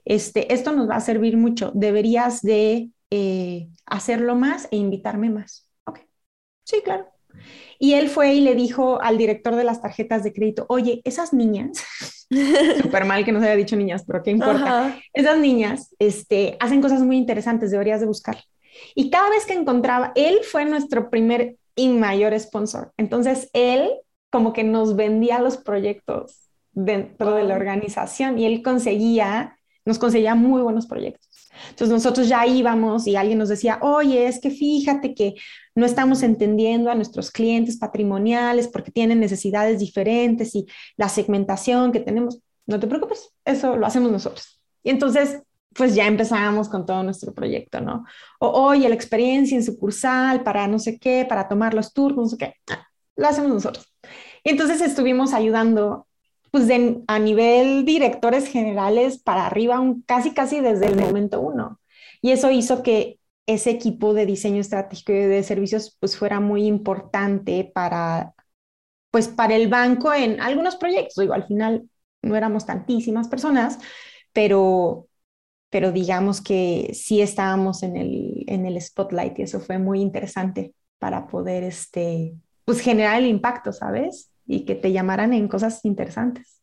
Este, 0.03 0.53
esto 0.53 0.73
nos 0.73 0.89
va 0.89 0.97
a 0.97 0.99
servir 0.99 1.37
mucho. 1.37 1.71
Deberías 1.73 2.41
de 2.41 2.89
eh, 3.11 3.69
hacerlo 3.85 4.35
más 4.35 4.67
e 4.71 4.75
invitarme 4.75 5.29
más. 5.29 5.69
Ok, 5.85 6.01
sí, 6.65 6.81
claro. 6.83 7.14
Y 7.79 7.93
él 7.93 8.09
fue 8.09 8.33
y 8.33 8.41
le 8.41 8.55
dijo 8.55 9.01
al 9.01 9.17
director 9.17 9.55
de 9.55 9.63
las 9.63 9.81
tarjetas 9.81 10.23
de 10.23 10.33
crédito, 10.33 10.65
oye, 10.69 11.01
esas 11.03 11.33
niñas, 11.33 11.83
súper 12.81 13.05
mal 13.05 13.25
que 13.25 13.31
no 13.31 13.39
se 13.39 13.47
haya 13.47 13.55
dicho 13.55 13.75
niñas, 13.75 14.03
pero 14.07 14.23
qué 14.23 14.31
importa, 14.31 14.97
esas 15.13 15.37
niñas 15.39 15.93
este, 15.99 16.57
hacen 16.59 16.81
cosas 16.81 17.01
muy 17.01 17.17
interesantes, 17.17 17.71
deberías 17.71 17.99
de 17.99 18.07
buscar. 18.07 18.37
Y 18.93 19.09
cada 19.09 19.29
vez 19.29 19.45
que 19.45 19.53
encontraba, 19.53 20.11
él 20.15 20.39
fue 20.43 20.65
nuestro 20.65 21.09
primer 21.09 21.57
y 21.75 21.89
mayor 21.89 22.37
sponsor. 22.39 22.93
Entonces, 22.97 23.49
él 23.53 23.89
como 24.31 24.53
que 24.53 24.63
nos 24.63 24.95
vendía 24.95 25.39
los 25.39 25.57
proyectos 25.57 26.49
dentro 26.73 27.35
de 27.35 27.43
la 27.43 27.55
organización 27.55 28.37
y 28.37 28.45
él 28.45 28.61
conseguía, 28.63 29.57
nos 29.85 29.97
conseguía 29.97 30.35
muy 30.35 30.61
buenos 30.61 30.87
proyectos. 30.87 31.29
Entonces 31.69 31.89
nosotros 31.89 32.27
ya 32.27 32.45
íbamos 32.45 33.07
y 33.07 33.15
alguien 33.15 33.37
nos 33.37 33.49
decía, 33.49 33.79
oye, 33.81 34.27
es 34.27 34.39
que 34.39 34.49
fíjate 34.49 35.13
que 35.13 35.35
no 35.73 35.85
estamos 35.85 36.23
entendiendo 36.23 36.89
a 36.89 36.95
nuestros 36.95 37.31
clientes 37.31 37.77
patrimoniales 37.77 38.67
porque 38.67 38.91
tienen 38.91 39.19
necesidades 39.19 39.79
diferentes 39.79 40.55
y 40.55 40.65
la 40.97 41.09
segmentación 41.09 41.91
que 41.91 41.99
tenemos, 41.99 42.39
no 42.65 42.79
te 42.79 42.87
preocupes, 42.87 43.29
eso 43.43 43.75
lo 43.75 43.85
hacemos 43.85 44.11
nosotros. 44.11 44.61
Y 44.83 44.89
entonces, 44.89 45.41
pues 45.73 45.95
ya 45.95 46.07
empezábamos 46.07 46.69
con 46.69 46.85
todo 46.85 47.03
nuestro 47.03 47.33
proyecto, 47.33 47.81
¿no? 47.81 48.05
O, 48.39 48.47
oye, 48.67 48.87
la 48.87 48.95
experiencia 48.95 49.57
en 49.57 49.63
sucursal 49.63 50.43
para 50.43 50.67
no 50.67 50.79
sé 50.79 50.97
qué, 50.97 51.25
para 51.27 51.47
tomar 51.47 51.73
los 51.73 51.93
turnos, 51.93 52.17
no 52.17 52.29
sé 52.29 52.37
qué, 52.37 52.53
ah, 52.71 52.87
lo 53.15 53.27
hacemos 53.27 53.51
nosotros. 53.51 53.93
Y 54.43 54.51
entonces 54.51 54.81
estuvimos 54.81 55.33
ayudando 55.33 56.07
pues 56.55 56.69
a 57.07 57.19
nivel 57.19 57.83
directores 57.83 58.47
generales 58.47 59.21
para 59.21 59.45
arriba, 59.45 59.81
un, 59.81 60.03
casi 60.03 60.33
casi 60.33 60.61
desde 60.61 60.85
el 60.85 60.95
momento 60.95 61.41
uno. 61.41 61.81
Y 62.21 62.31
eso 62.31 62.49
hizo 62.49 62.81
que 62.81 63.19
ese 63.45 63.71
equipo 63.71 64.13
de 64.13 64.25
diseño 64.25 64.61
estratégico 64.61 65.11
y 65.11 65.15
de 65.15 65.43
servicios 65.43 65.97
pues 65.99 66.15
fuera 66.15 66.39
muy 66.39 66.65
importante 66.65 67.69
para 67.75 68.33
pues 69.11 69.27
para 69.27 69.57
el 69.57 69.67
banco 69.67 70.13
en 70.13 70.39
algunos 70.39 70.77
proyectos. 70.77 71.15
Digo, 71.17 71.33
al 71.33 71.45
final 71.45 71.89
no 72.21 72.37
éramos 72.37 72.65
tantísimas 72.65 73.27
personas, 73.27 73.77
pero 74.31 75.09
pero 75.69 75.91
digamos 75.91 76.39
que 76.39 76.91
sí 76.93 77.21
estábamos 77.21 77.83
en 77.83 77.97
el, 77.97 78.45
en 78.47 78.65
el 78.65 78.81
spotlight 78.81 79.39
y 79.39 79.41
eso 79.41 79.59
fue 79.59 79.77
muy 79.77 79.99
interesante 79.99 80.73
para 80.99 81.27
poder 81.27 81.65
este, 81.65 82.33
pues 82.63 82.79
generar 82.79 83.17
el 83.17 83.27
impacto, 83.27 83.73
¿sabes? 83.73 84.31
Y 84.45 84.65
que 84.65 84.75
te 84.75 84.91
llamaran 84.91 85.33
en 85.33 85.47
cosas 85.47 85.83
interesantes. 85.85 86.61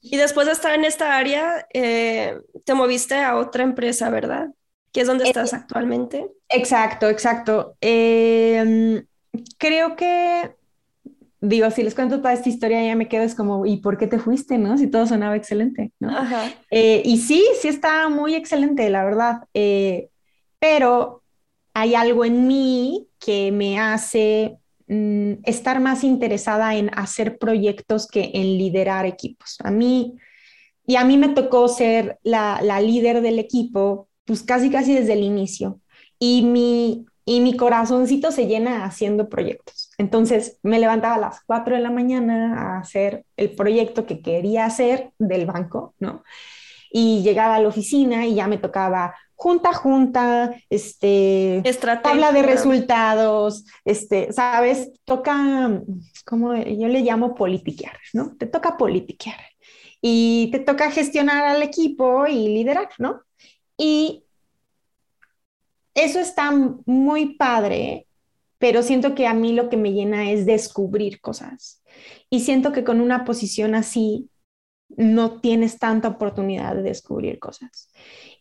Y 0.00 0.16
después 0.16 0.46
de 0.46 0.52
estar 0.52 0.74
en 0.74 0.84
esta 0.84 1.16
área, 1.16 1.66
eh, 1.72 2.36
te 2.64 2.74
moviste 2.74 3.14
a 3.16 3.36
otra 3.36 3.62
empresa, 3.62 4.10
¿verdad? 4.10 4.48
Que 4.92 5.02
es 5.02 5.06
donde 5.06 5.24
estás 5.24 5.52
eh, 5.52 5.56
actualmente. 5.56 6.28
Exacto, 6.48 7.08
exacto. 7.08 7.76
Em, 7.80 9.06
creo 9.58 9.94
que, 9.94 10.56
digo, 11.40 11.70
si 11.70 11.84
les 11.84 11.94
cuento 11.94 12.18
toda 12.18 12.32
esta 12.32 12.48
historia, 12.48 12.84
ya 12.84 12.96
me 12.96 13.08
quedo 13.08 13.22
es 13.22 13.36
como, 13.36 13.64
¿y 13.64 13.76
por 13.76 13.96
qué 13.96 14.08
te 14.08 14.18
fuiste, 14.18 14.58
no? 14.58 14.76
Si 14.76 14.88
todo 14.88 15.06
sonaba 15.06 15.36
excelente, 15.36 15.92
¿no? 16.00 16.10
Eh, 16.70 17.02
y 17.04 17.18
sí, 17.18 17.44
sí 17.60 17.68
está 17.68 18.08
muy 18.08 18.34
excelente, 18.34 18.90
la 18.90 19.04
verdad. 19.04 19.44
pero 20.58 21.22
hay 21.74 21.94
algo 21.94 22.24
en 22.24 22.46
mí 22.46 23.08
que 23.18 23.50
me 23.50 23.78
hace 23.78 24.58
Mm, 24.92 25.40
estar 25.44 25.80
más 25.80 26.04
interesada 26.04 26.74
en 26.76 26.90
hacer 26.94 27.38
proyectos 27.38 28.06
que 28.06 28.30
en 28.34 28.58
liderar 28.58 29.06
equipos. 29.06 29.56
A 29.64 29.70
mí, 29.70 30.18
y 30.86 30.96
a 30.96 31.04
mí 31.06 31.16
me 31.16 31.30
tocó 31.30 31.66
ser 31.68 32.18
la, 32.22 32.60
líder 32.82 33.22
del 33.22 33.38
equipo, 33.38 34.10
pues 34.26 34.42
casi, 34.42 34.70
casi 34.70 34.94
desde 34.94 35.14
el 35.14 35.22
inicio. 35.22 35.80
Y 36.18 36.42
mi, 36.42 37.06
y 37.24 37.40
mi 37.40 37.56
corazoncito 37.56 38.32
se 38.32 38.46
llena 38.46 38.84
haciendo 38.84 39.30
proyectos. 39.30 39.92
Entonces 39.96 40.58
me 40.62 40.78
levantaba 40.78 41.14
a 41.14 41.20
las 41.20 41.40
4 41.46 41.76
de 41.76 41.80
la 41.80 41.90
mañana 41.90 42.76
a 42.76 42.80
hacer 42.80 43.24
el 43.38 43.52
proyecto 43.54 44.04
que 44.04 44.20
quería 44.20 44.66
hacer 44.66 45.12
del 45.18 45.46
banco, 45.46 45.94
¿no? 46.00 46.22
Y 46.90 47.22
llegaba 47.22 47.54
a 47.56 47.60
la 47.60 47.68
oficina 47.68 48.26
y 48.26 48.34
ya 48.34 48.46
me 48.46 48.58
tocaba 48.58 49.14
junta 49.42 49.72
junta, 49.72 50.54
este, 50.70 51.64
tabla 52.00 52.30
de 52.30 52.42
resultados, 52.42 53.64
este, 53.84 54.32
sabes, 54.32 54.92
toca, 55.04 55.82
como 56.24 56.54
yo 56.54 56.86
le 56.86 57.00
llamo 57.00 57.34
politiquear, 57.34 57.98
¿no? 58.12 58.36
Te 58.36 58.46
toca 58.46 58.76
politiquear 58.76 59.40
y 60.00 60.48
te 60.52 60.60
toca 60.60 60.92
gestionar 60.92 61.44
al 61.44 61.60
equipo 61.60 62.28
y 62.28 62.54
liderar, 62.54 62.90
¿no? 62.98 63.22
Y 63.76 64.22
eso 65.94 66.20
está 66.20 66.52
muy 66.86 67.34
padre, 67.34 68.06
pero 68.58 68.84
siento 68.84 69.16
que 69.16 69.26
a 69.26 69.34
mí 69.34 69.54
lo 69.54 69.68
que 69.68 69.76
me 69.76 69.92
llena 69.92 70.30
es 70.30 70.46
descubrir 70.46 71.20
cosas. 71.20 71.82
Y 72.30 72.40
siento 72.40 72.70
que 72.70 72.84
con 72.84 73.00
una 73.00 73.24
posición 73.24 73.74
así 73.74 74.30
no 74.88 75.40
tienes 75.40 75.80
tanta 75.80 76.06
oportunidad 76.06 76.76
de 76.76 76.82
descubrir 76.82 77.40
cosas. 77.40 77.90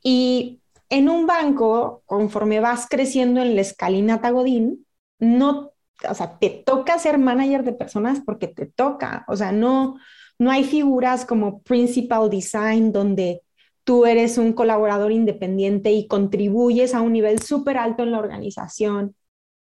Y 0.03 0.60
en 0.91 1.07
un 1.07 1.25
banco, 1.25 2.03
conforme 2.05 2.60
vas 2.60 2.86
creciendo 2.88 3.41
en 3.41 3.55
la 3.55 3.62
escalina 3.62 4.17
Godín, 4.17 4.86
no, 5.19 5.71
o 6.07 6.13
sea, 6.13 6.38
te 6.38 6.50
toca 6.50 7.00
ser 7.00 7.17
manager 7.17 7.63
de 7.63 7.71
personas 7.71 8.21
porque 8.25 8.48
te 8.48 8.65
toca, 8.65 9.24
o 9.29 9.38
sea, 9.38 9.53
no, 9.53 9.95
no 10.38 10.51
hay 10.51 10.65
figuras 10.65 11.25
como 11.25 11.62
principal 11.62 12.29
design 12.29 12.91
donde 12.91 13.41
tú 13.86 14.05
eres 14.05 14.38
un 14.38 14.51
colaborador 14.51 15.13
independiente 15.13 15.91
y 15.93 16.07
contribuyes 16.07 16.93
a 16.93 17.01
un 17.01 17.13
nivel 17.13 17.41
súper 17.41 17.77
alto 17.77 18.03
en 18.03 18.12
la 18.12 18.19
organización 18.19 19.15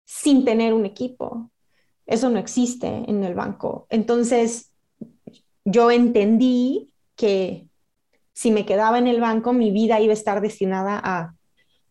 sin 0.05 0.45
tener 0.45 0.75
un 0.75 0.85
equipo. 0.85 1.51
Eso 2.05 2.29
no 2.29 2.37
existe 2.37 2.87
en 2.87 3.23
el 3.23 3.33
banco. 3.33 3.87
Entonces, 3.89 4.71
yo 5.65 5.89
entendí 5.89 6.93
que 7.15 7.66
si 8.37 8.51
me 8.51 8.67
quedaba 8.67 8.99
en 8.99 9.07
el 9.07 9.19
banco, 9.19 9.51
mi 9.51 9.71
vida 9.71 9.99
iba 9.99 10.11
a 10.11 10.13
estar 10.13 10.41
destinada 10.41 11.01
a 11.03 11.33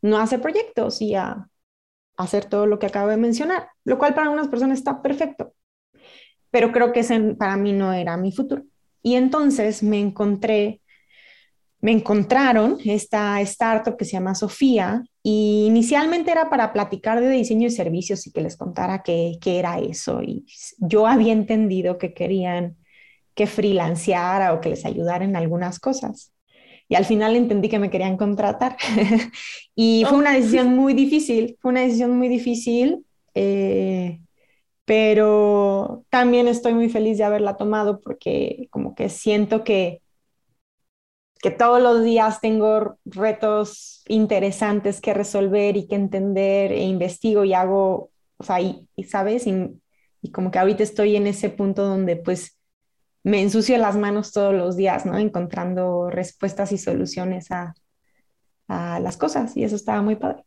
no 0.01 0.17
hacer 0.19 0.41
proyectos 0.41 1.03
y 1.03 1.17
a 1.17 1.49
hacer 2.17 2.45
todo 2.45 2.69
lo 2.69 2.79
que 2.79 2.87
acabo 2.87 3.09
de 3.09 3.17
mencionar, 3.17 3.71
lo 3.83 3.99
cual 3.99 4.15
para 4.15 4.31
unas 4.31 4.47
personas 4.47 4.79
está 4.79 5.03
perfecto, 5.03 5.55
pero 6.53 6.71
creo 6.71 6.93
que 6.93 7.01
ese 7.01 7.19
para 7.35 7.57
mí 7.57 7.73
no 7.73 7.93
era 7.93 8.17
mi 8.17 8.31
futuro. 8.31 8.63
Y 9.03 9.17
entonces 9.17 9.83
me 9.83 9.99
encontré, 9.99 10.83
me 11.81 11.91
encontraron 11.91 12.79
esta 12.85 13.41
startup 13.41 13.97
que 13.97 14.05
se 14.05 14.13
llama 14.13 14.37
Sofía 14.37 15.03
y 15.25 15.65
inicialmente 15.67 16.31
era 16.31 16.49
para 16.49 16.73
platicar 16.73 17.21
de 17.21 17.29
diseño 17.29 17.67
y 17.67 17.73
servicios 17.73 18.25
y 18.25 18.31
que 18.31 18.43
les 18.43 18.57
contara 18.57 19.03
qué, 19.03 19.37
qué 19.41 19.59
era 19.59 19.81
eso. 19.81 20.23
Y 20.23 20.47
yo 20.79 21.09
había 21.09 21.33
entendido 21.33 21.99
que 21.99 22.15
querían 22.15 22.77
que 23.35 23.49
freelanceara 23.49 24.55
o 24.55 24.61
que 24.61 24.69
les 24.69 24.85
ayudara 24.85 25.25
en 25.25 25.35
algunas 25.35 25.81
cosas. 25.81 26.33
Y 26.89 26.95
al 26.95 27.05
final 27.05 27.35
entendí 27.35 27.69
que 27.69 27.79
me 27.79 27.91
querían 27.91 28.17
contratar. 28.17 28.77
y 29.75 30.05
fue 30.09 30.19
una 30.19 30.33
decisión 30.33 30.69
muy 30.75 30.95
difícil, 30.95 31.57
fue 31.61 31.71
una 31.73 31.81
decisión 31.81 32.17
muy 32.17 32.29
difícil, 32.29 33.05
eh, 33.35 34.21
pero 34.85 36.05
también 36.11 36.49
estoy 36.49 36.75
muy 36.75 36.89
feliz 36.89 37.19
de 37.19 37.25
haberla 37.25 37.57
tomado 37.57 38.01
porque 38.01 38.69
como 38.71 38.95
que 38.95 39.09
siento 39.09 39.65
que, 39.65 40.01
que 41.41 41.51
todos 41.51 41.83
los 41.83 42.05
días 42.05 42.41
tengo 42.41 42.99
retos 43.05 44.03
interesantes 44.09 45.01
que 45.01 45.13
resolver 45.13 45.77
y 45.77 45.89
que 45.89 45.97
entender 45.97 46.73
e 46.73 46.85
investigo 46.85 47.45
y 47.45 47.53
hago, 47.53 48.11
o 48.39 48.45
sea, 48.45 48.61
y, 48.61 48.87
sabes, 49.09 49.47
y, 49.49 49.81
y 50.23 50.31
como 50.31 50.51
que 50.51 50.59
ahorita 50.61 50.83
estoy 50.85 51.17
en 51.17 51.27
ese 51.27 51.51
punto 51.51 51.85
donde 51.85 52.17
pues 52.17 52.56
me 53.27 53.43
ensucio 53.43 53.77
las 53.77 53.97
manos 53.97 54.31
todos 54.31 54.55
los 54.55 54.77
días, 54.77 55.05
¿no? 55.05 55.19
Encontrando 55.19 56.09
respuestas 56.11 56.71
y 56.71 56.79
soluciones 56.79 57.49
a, 57.51 57.75
las 58.69 59.17
cosas 59.17 59.57
y 59.57 59.65
eso 59.65 59.75
estaba 59.75 60.01
muy 60.01 60.15
padre. 60.15 60.45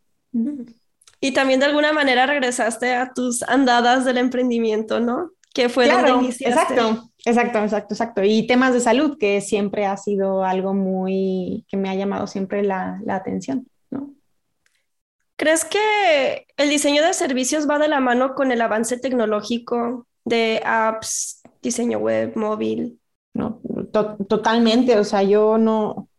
Y 1.19 1.33
también 1.33 1.59
de 1.59 1.65
alguna 1.65 1.91
manera 1.91 2.25
regresaste 2.25 2.93
a 2.93 3.11
tus 3.13 3.43
andadas 3.43 4.05
del 4.05 4.17
emprendimiento, 4.17 5.01
¿no? 5.01 5.31
Que 5.53 5.67
fue 5.67 5.89
donde 5.89 6.11
iniciaste. 6.11 6.73
Exacto, 6.73 7.11
exacto, 7.25 7.59
exacto, 7.59 7.93
exacto. 7.93 8.23
Y 8.23 8.47
temas 8.47 8.73
de 8.73 8.79
salud, 8.79 9.17
que 9.17 9.41
siempre 9.41 9.85
ha 9.85 9.97
sido 9.97 10.45
algo 10.45 10.73
muy, 10.73 11.65
que 11.67 11.75
me 11.75 11.89
ha 11.89 11.95
llamado 11.95 12.27
siempre 12.27 12.63
la, 12.63 13.01
la 13.03 13.15
atención, 13.15 13.67
¿no? 13.89 14.13
¿Crees 15.35 15.65
que 15.65 16.47
el 16.55 16.69
diseño 16.69 17.03
de 17.03 17.13
servicios 17.13 17.69
va 17.69 17.77
de 17.77 17.89
la 17.89 17.99
mano 17.99 18.35
con 18.35 18.53
el 18.53 18.61
avance 18.61 18.97
tecnológico 18.97 20.07
de 20.23 20.61
apps, 20.63 21.38
diseño 21.61 21.99
web, 21.99 22.33
móvil. 22.35 22.99
No, 23.33 23.61
totalmente, 24.27 24.97
o 24.97 25.03
sea, 25.03 25.23
yo 25.23 25.57
no, 25.57 26.09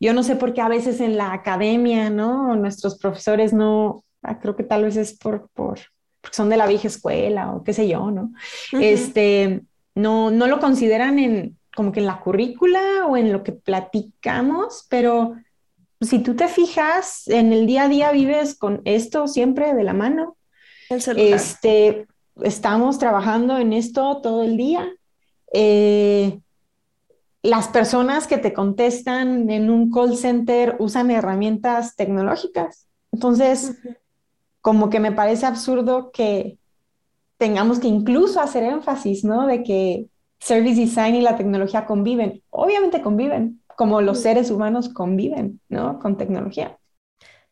yo 0.00 0.12
no 0.12 0.22
sé 0.22 0.34
por 0.34 0.54
qué 0.54 0.60
a 0.60 0.68
veces 0.68 1.00
en 1.00 1.16
la 1.16 1.32
academia, 1.32 2.10
¿no? 2.10 2.56
Nuestros 2.56 2.98
profesores 2.98 3.52
no, 3.52 4.04
ah, 4.22 4.38
creo 4.40 4.56
que 4.56 4.64
tal 4.64 4.84
vez 4.84 4.96
es 4.96 5.16
por, 5.16 5.48
por, 5.50 5.78
porque 6.20 6.36
son 6.36 6.48
de 6.48 6.56
la 6.56 6.66
vieja 6.66 6.88
escuela 6.88 7.52
o 7.52 7.62
qué 7.62 7.72
sé 7.72 7.86
yo, 7.86 8.10
¿no? 8.10 8.32
Este, 8.72 9.62
no, 9.94 10.30
no 10.30 10.46
lo 10.46 10.58
consideran 10.58 11.18
en, 11.18 11.58
como 11.76 11.92
que 11.92 12.00
en 12.00 12.06
la 12.06 12.20
currícula 12.20 13.06
o 13.06 13.16
en 13.16 13.32
lo 13.32 13.42
que 13.42 13.52
platicamos, 13.52 14.86
pero 14.88 15.36
si 16.00 16.18
tú 16.20 16.34
te 16.34 16.48
fijas, 16.48 17.28
en 17.28 17.52
el 17.52 17.66
día 17.66 17.84
a 17.84 17.88
día 17.88 18.12
vives 18.12 18.56
con 18.56 18.82
esto 18.84 19.28
siempre 19.28 19.74
de 19.74 19.84
la 19.84 19.92
mano. 19.92 20.36
El 20.90 21.02
celular. 21.02 21.36
Este, 21.36 22.06
estamos 22.42 22.98
trabajando 22.98 23.58
en 23.58 23.72
esto 23.72 24.20
todo 24.22 24.42
el 24.42 24.56
día. 24.56 24.88
Eh, 25.52 26.40
las 27.42 27.68
personas 27.68 28.26
que 28.26 28.38
te 28.38 28.52
contestan 28.52 29.50
en 29.50 29.70
un 29.70 29.90
call 29.90 30.16
center 30.16 30.76
usan 30.78 31.10
herramientas 31.10 31.94
tecnológicas. 31.94 32.88
Entonces, 33.12 33.78
como 34.60 34.88
que 34.88 34.98
me 34.98 35.12
parece 35.12 35.46
absurdo 35.46 36.10
que 36.10 36.58
tengamos 37.36 37.80
que 37.80 37.88
incluso 37.88 38.40
hacer 38.40 38.62
énfasis, 38.62 39.24
¿no? 39.24 39.46
De 39.46 39.62
que 39.62 40.08
service 40.40 40.80
design 40.80 41.16
y 41.16 41.20
la 41.20 41.36
tecnología 41.36 41.84
conviven. 41.84 42.42
Obviamente 42.50 43.02
conviven, 43.02 43.62
como 43.76 44.00
los 44.00 44.20
seres 44.20 44.50
humanos 44.50 44.88
conviven, 44.88 45.60
¿no? 45.68 45.98
Con 45.98 46.16
tecnología. 46.16 46.78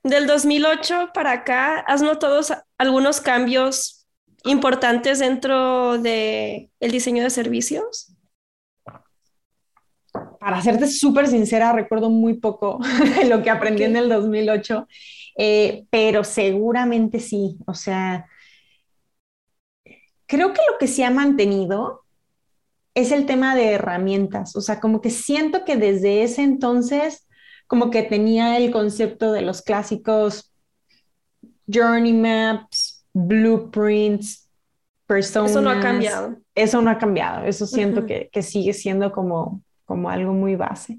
Del 0.03 0.27
2008 0.27 1.11
para 1.15 1.33
acá, 1.33 1.81
¿has 1.81 2.03
notado 2.03 2.41
algunos 2.79 3.21
cambios 3.21 4.02
importantes 4.45 5.19
dentro 5.19 5.99
del 5.99 6.71
el 6.81 6.91
diseño 6.91 7.23
de 7.23 7.31
servicios? 7.31 8.15
Para 10.41 10.61
serte 10.61 10.89
súper 10.89 11.29
sincera, 11.29 11.73
recuerdo 11.73 12.11
muy 12.11 12.35
poco 12.35 12.81
lo 13.29 13.43
que 13.43 13.51
aprendí 13.51 13.85
en 13.85 13.97
el 13.97 14.09
2008, 14.09 14.87
eh, 15.39 15.85
pero 15.91 16.25
seguramente 16.25 17.21
sí. 17.21 17.57
O 17.67 17.75
sea, 17.75 18.27
creo 20.27 20.53
que 20.53 20.61
lo 20.71 20.79
que 20.79 20.89
se 20.89 21.05
ha 21.05 21.11
mantenido 21.11 22.03
es 22.95 23.13
el 23.13 23.27
tema 23.27 23.55
de 23.55 23.73
herramientas. 23.73 24.57
O 24.57 24.61
sea, 24.61 24.81
como 24.81 25.01
que 25.01 25.11
siento 25.11 25.65
que 25.65 25.77
desde 25.77 26.23
ese 26.23 26.43
entonces, 26.43 27.27
como 27.67 27.91
que 27.91 28.03
tenía 28.03 28.59
el 28.59 28.71
concepto 28.71 29.33
de 29.33 29.43
los 29.43 29.63
clásicos 29.63 30.53
journey 31.73 32.13
maps, 32.13 32.92
blueprints, 33.13 34.49
personas. 35.07 35.51
Eso 35.51 35.61
no 35.61 35.71
ha 35.71 35.81
cambiado. 35.81 36.37
Eso 36.55 36.83
no 36.83 36.91
ha 36.91 36.99
cambiado. 36.99 37.45
Eso 37.45 37.67
siento 37.67 38.07
que, 38.07 38.29
que, 38.33 38.43
sigue 38.43 38.73
siendo 38.73 39.13
como, 39.13 39.63
como 39.85 40.11
algo 40.11 40.33
muy 40.33 40.57
base. 40.57 40.99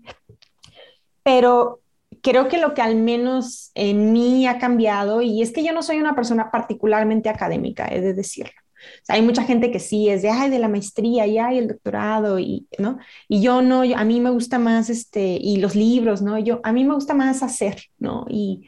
Pero 1.24 1.82
creo 2.22 2.48
que 2.48 2.58
lo 2.58 2.74
que 2.74 2.82
al 2.82 2.96
menos 2.96 3.72
en 3.76 4.14
mí 4.14 4.48
ha 4.48 4.58
cambiado, 4.58 5.22
y 5.22 5.42
es 5.42 5.52
que 5.52 5.64
yo 5.64 5.74
no 5.74 5.84
soy 5.84 5.98
una 5.98 6.16
persona 6.16 6.52
particularmente 6.52 7.30
académica, 7.30 7.88
he 7.88 8.02
de 8.02 8.14
decirlo. 8.14 8.54
O 8.84 9.06
sea, 9.06 9.16
hay 9.16 9.22
mucha 9.22 9.44
gente 9.44 9.72
que 9.72 9.80
sí 9.80 10.10
es 10.10 10.22
de, 10.22 10.30
ay, 10.30 10.50
de 10.50 10.60
la 10.60 10.68
maestría 10.68 11.26
y 11.26 11.38
ay, 11.38 11.58
el 11.58 11.68
doctorado, 11.68 12.40
y, 12.40 12.68
¿no? 12.78 12.98
Y 13.28 13.42
yo 13.42 13.62
no, 13.62 13.82
a 13.82 14.04
mí 14.04 14.20
me 14.20 14.30
gusta 14.30 14.60
más, 14.60 14.90
este, 14.90 15.38
y 15.42 15.58
los 15.58 15.76
libros, 15.76 16.22
¿no? 16.22 16.38
Yo, 16.38 16.60
a 16.64 16.74
mí 16.74 16.84
me 16.84 16.94
gusta 16.94 17.14
más 17.14 17.44
hacer, 17.44 17.84
¿no? 17.98 18.26
Y, 18.30 18.68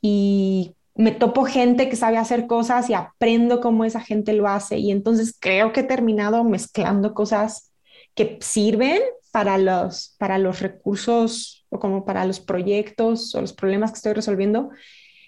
y 0.00 0.74
me 0.94 1.10
topo 1.10 1.44
gente 1.44 1.88
que 1.88 1.96
sabe 1.96 2.18
hacer 2.18 2.46
cosas 2.46 2.88
y 2.88 2.94
aprendo 2.94 3.60
cómo 3.60 3.84
esa 3.84 4.00
gente 4.00 4.32
lo 4.32 4.48
hace. 4.48 4.78
Y 4.78 4.90
entonces 4.92 5.36
creo 5.38 5.72
que 5.72 5.80
he 5.80 5.84
terminado 5.84 6.44
mezclando 6.44 7.14
cosas 7.14 7.72
que 8.14 8.38
sirven 8.40 9.00
para 9.32 9.58
los, 9.58 10.14
para 10.18 10.38
los 10.38 10.60
recursos 10.60 11.66
o 11.68 11.80
como 11.80 12.04
para 12.04 12.24
los 12.24 12.38
proyectos 12.38 13.34
o 13.34 13.40
los 13.40 13.52
problemas 13.52 13.90
que 13.90 13.96
estoy 13.96 14.12
resolviendo, 14.12 14.70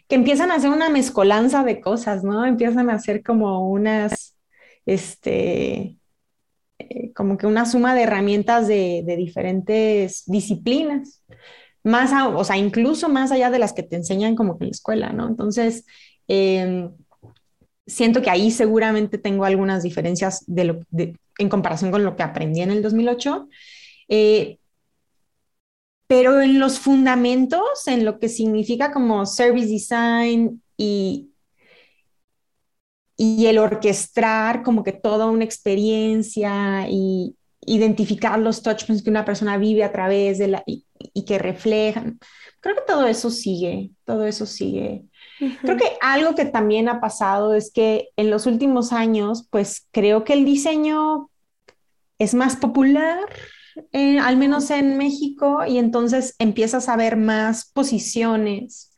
que 0.08 0.14
empiezan 0.14 0.52
a 0.52 0.56
hacer 0.56 0.70
una 0.70 0.88
mezcolanza 0.88 1.64
de 1.64 1.80
cosas, 1.80 2.22
¿no? 2.22 2.46
Empiezan 2.46 2.88
a 2.88 2.94
hacer 2.94 3.24
como 3.24 3.68
unas, 3.68 4.36
este, 4.84 5.98
eh, 6.78 7.12
como 7.14 7.36
que 7.36 7.48
una 7.48 7.66
suma 7.66 7.96
de 7.96 8.02
herramientas 8.02 8.68
de, 8.68 9.02
de 9.04 9.16
diferentes 9.16 10.22
disciplinas 10.26 11.24
más, 11.86 12.10
o 12.34 12.44
sea, 12.44 12.56
incluso 12.56 13.08
más 13.08 13.30
allá 13.30 13.50
de 13.50 13.60
las 13.60 13.72
que 13.72 13.84
te 13.84 13.96
enseñan 13.96 14.34
como 14.34 14.58
que 14.58 14.64
en 14.64 14.70
la 14.70 14.72
escuela, 14.72 15.12
¿no? 15.12 15.28
Entonces, 15.28 15.84
em, 16.26 16.90
siento 17.86 18.22
que 18.22 18.30
ahí 18.30 18.50
seguramente 18.50 19.18
tengo 19.18 19.44
algunas 19.44 19.82
diferencias 19.84 20.44
de 20.46 20.82
en 21.38 21.48
comparación 21.48 21.90
con 21.92 22.04
lo 22.04 22.16
que 22.16 22.24
aprendí 22.24 22.60
en 22.62 22.70
el 22.70 22.82
2008. 22.82 23.48
Eh, 24.08 24.58
pero 26.08 26.40
en 26.40 26.58
los 26.58 26.78
fundamentos, 26.78 27.86
en 27.86 28.04
lo 28.04 28.18
que 28.18 28.28
significa 28.28 28.92
como 28.92 29.26
service 29.26 29.68
design 29.68 30.62
y, 30.76 31.30
y 33.16 33.46
el 33.46 33.58
orquestar 33.58 34.62
como 34.62 34.82
que 34.82 34.92
toda 34.92 35.26
una 35.26 35.44
experiencia 35.44 36.88
y 36.88 37.36
identificar 37.66 38.38
los 38.38 38.62
touchpoints 38.62 39.02
que 39.02 39.10
una 39.10 39.24
persona 39.24 39.58
vive 39.58 39.84
a 39.84 39.92
través 39.92 40.38
de 40.38 40.48
la, 40.48 40.64
que 41.26 41.38
reflejan. 41.38 42.18
Creo 42.60 42.76
que 42.76 42.82
todo 42.86 43.06
eso 43.06 43.30
sigue, 43.30 43.90
todo 44.04 44.26
eso 44.26 44.46
sigue. 44.46 45.04
Creo 45.62 45.76
que 45.76 45.96
algo 46.00 46.34
que 46.34 46.46
también 46.46 46.88
ha 46.88 47.00
pasado 47.00 47.54
es 47.54 47.70
que 47.70 48.08
en 48.16 48.30
los 48.30 48.46
últimos 48.46 48.92
años, 48.92 49.46
pues 49.50 49.86
creo 49.90 50.24
que 50.24 50.32
el 50.32 50.44
diseño 50.44 51.30
es 52.18 52.34
más 52.34 52.56
popular, 52.56 53.28
eh, 53.92 54.18
al 54.18 54.36
menos 54.36 54.70
en 54.70 54.96
México, 54.96 55.64
y 55.66 55.78
entonces 55.78 56.34
empiezas 56.38 56.88
a 56.88 56.96
ver 56.96 57.16
más 57.16 57.70
posiciones 57.72 58.92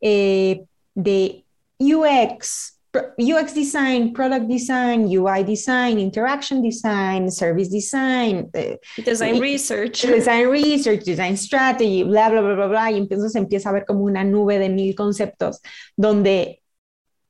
eh, 0.00 0.64
de 0.94 1.44
UX 1.78 2.77
UX 3.18 3.54
design, 3.54 4.12
product 4.12 4.46
design, 4.46 5.06
UI 5.06 5.44
design, 5.44 5.98
interaction 5.98 6.62
design, 6.62 7.30
service 7.30 7.68
design, 7.70 8.48
eh, 8.54 8.78
design 9.04 9.38
research, 9.40 10.02
design 10.06 10.48
research, 10.48 11.04
design 11.04 11.36
strategy, 11.36 12.02
bla, 12.02 12.30
bla, 12.30 12.40
bla, 12.40 12.54
bla, 12.54 12.66
bla. 12.66 12.90
Y 12.90 12.96
entonces 12.96 13.34
empieza 13.34 13.68
a 13.68 13.72
ver 13.72 13.84
como 13.84 14.04
una 14.04 14.24
nube 14.24 14.58
de 14.58 14.68
mil 14.70 14.94
conceptos 14.94 15.60
donde 15.96 16.62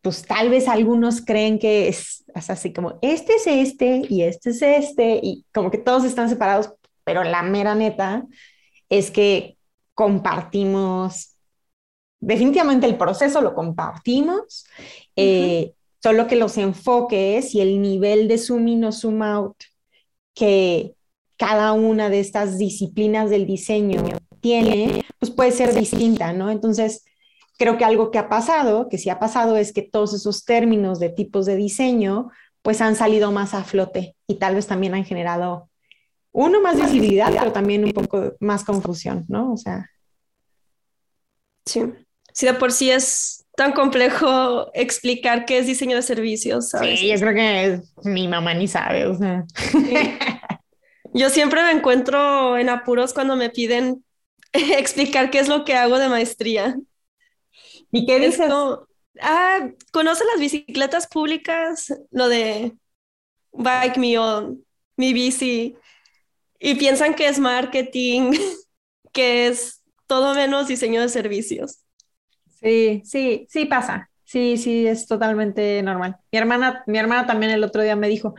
pues 0.00 0.22
tal 0.22 0.48
vez 0.48 0.68
algunos 0.68 1.20
creen 1.20 1.58
que 1.58 1.88
es, 1.88 2.24
es 2.34 2.50
así 2.50 2.72
como, 2.72 2.98
este 3.02 3.34
es 3.34 3.46
este 3.48 4.02
y 4.08 4.22
este 4.22 4.50
es 4.50 4.62
este 4.62 5.20
y 5.22 5.44
como 5.52 5.70
que 5.70 5.78
todos 5.78 6.04
están 6.04 6.28
separados, 6.28 6.72
pero 7.02 7.24
la 7.24 7.42
mera 7.42 7.74
neta 7.74 8.24
es 8.88 9.10
que 9.10 9.58
compartimos 9.94 11.34
definitivamente 12.20 12.86
el 12.86 12.96
proceso 12.96 13.40
lo 13.40 13.54
compartimos, 13.54 14.66
eh, 15.18 15.74
solo 16.02 16.26
que 16.26 16.36
los 16.36 16.56
enfoques 16.58 17.54
y 17.54 17.60
el 17.60 17.82
nivel 17.82 18.28
de 18.28 18.38
zoom 18.38 18.68
in 18.68 18.84
o 18.84 18.92
zoom 18.92 19.22
out 19.22 19.56
que 20.34 20.94
cada 21.36 21.72
una 21.72 22.08
de 22.08 22.20
estas 22.20 22.58
disciplinas 22.58 23.30
del 23.30 23.46
diseño 23.46 24.02
tiene, 24.40 25.04
pues 25.18 25.30
puede 25.32 25.52
ser 25.52 25.74
distinta, 25.74 26.32
¿no? 26.32 26.50
Entonces, 26.50 27.04
creo 27.58 27.76
que 27.76 27.84
algo 27.84 28.10
que 28.10 28.18
ha 28.18 28.28
pasado, 28.28 28.88
que 28.88 28.98
sí 28.98 29.10
ha 29.10 29.18
pasado, 29.18 29.56
es 29.56 29.72
que 29.72 29.82
todos 29.82 30.14
esos 30.14 30.44
términos 30.44 31.00
de 31.00 31.08
tipos 31.08 31.46
de 31.46 31.56
diseño, 31.56 32.30
pues 32.62 32.80
han 32.80 32.96
salido 32.96 33.32
más 33.32 33.54
a 33.54 33.64
flote 33.64 34.16
y 34.26 34.36
tal 34.36 34.54
vez 34.54 34.66
también 34.66 34.94
han 34.94 35.04
generado, 35.04 35.68
uno, 36.30 36.60
más 36.60 36.80
visibilidad, 36.80 37.32
pero 37.36 37.52
también 37.52 37.84
un 37.84 37.92
poco 37.92 38.34
más 38.38 38.64
confusión, 38.64 39.24
¿no? 39.28 39.52
O 39.52 39.56
sea. 39.56 39.90
Sí 41.64 41.82
si 42.38 42.46
de 42.46 42.54
por 42.54 42.70
sí 42.70 42.88
es 42.88 43.44
tan 43.58 43.72
complejo 43.72 44.70
explicar 44.72 45.44
qué 45.44 45.58
es 45.58 45.66
diseño 45.66 45.96
de 45.96 46.02
servicios, 46.02 46.68
¿sabes? 46.70 47.00
Sí, 47.00 47.08
yo 47.08 47.16
creo 47.18 47.34
que 47.34 47.80
mi 48.08 48.28
mamá 48.28 48.54
ni 48.54 48.68
sabe, 48.68 49.04
o 49.04 49.18
sea. 49.18 49.44
Yo 51.12 51.28
siempre 51.28 51.64
me 51.64 51.72
encuentro 51.72 52.56
en 52.56 52.68
apuros 52.68 53.12
cuando 53.12 53.34
me 53.34 53.50
piden 53.50 54.04
explicar 54.52 55.30
qué 55.30 55.40
es 55.40 55.48
lo 55.48 55.64
que 55.64 55.74
hago 55.74 55.98
de 55.98 56.08
maestría. 56.08 56.76
¿Y 57.90 58.06
qué 58.06 58.20
dices? 58.20 58.48
ah, 59.20 59.68
¿conoce 59.90 60.24
las 60.24 60.38
bicicletas 60.38 61.08
públicas? 61.08 61.92
Lo 62.12 62.28
de 62.28 62.76
Bike 63.50 63.98
Me 63.98 64.18
On, 64.18 64.64
mi 64.96 65.12
bici. 65.12 65.74
Y 66.60 66.76
piensan 66.76 67.16
que 67.16 67.26
es 67.26 67.40
marketing, 67.40 68.34
que 69.12 69.48
es 69.48 69.82
todo 70.06 70.32
menos 70.36 70.68
diseño 70.68 71.00
de 71.00 71.08
servicios. 71.08 71.80
Sí, 72.60 73.02
sí, 73.04 73.46
sí 73.48 73.64
pasa. 73.66 74.10
Sí, 74.28 74.58
sí, 74.58 74.86
es 74.86 75.06
totalmente 75.06 75.82
normal. 75.82 76.16
Mi 76.30 76.38
hermana, 76.38 76.82
mi 76.86 76.98
hermana 76.98 77.26
también 77.26 77.50
el 77.50 77.64
otro 77.64 77.82
día 77.82 77.96
me 77.96 78.08
dijo, 78.08 78.34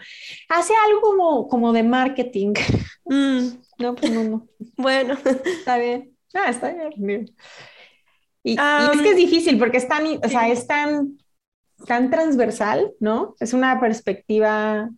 hace 0.48 0.74
algo 0.86 1.02
como, 1.02 1.48
como 1.48 1.74
de 1.74 1.84
marketing. 1.84 2.54
Mm. 3.12 3.58
No, 3.80 3.96
pues 3.96 4.12
no, 4.12 4.24
no. 4.24 4.48
Bueno, 4.78 5.18
está 5.44 5.80
bien. 5.80 6.16
Ah, 6.36 6.52
está 6.52 6.72
bien. 6.72 7.34
Y, 8.44 8.52
es 8.54 9.02
que 9.02 9.10
es 9.10 9.16
difícil 9.16 9.58
porque 9.58 9.78
es 9.78 9.88
tan, 9.88 10.06
o 10.06 10.30
sea, 10.30 10.48
es 10.48 10.68
tan, 10.68 11.18
tan 11.88 12.12
transversal, 12.12 12.94
¿no? 13.00 13.36
Es 13.40 13.54
una 13.54 13.80
perspectiva. 13.80 14.92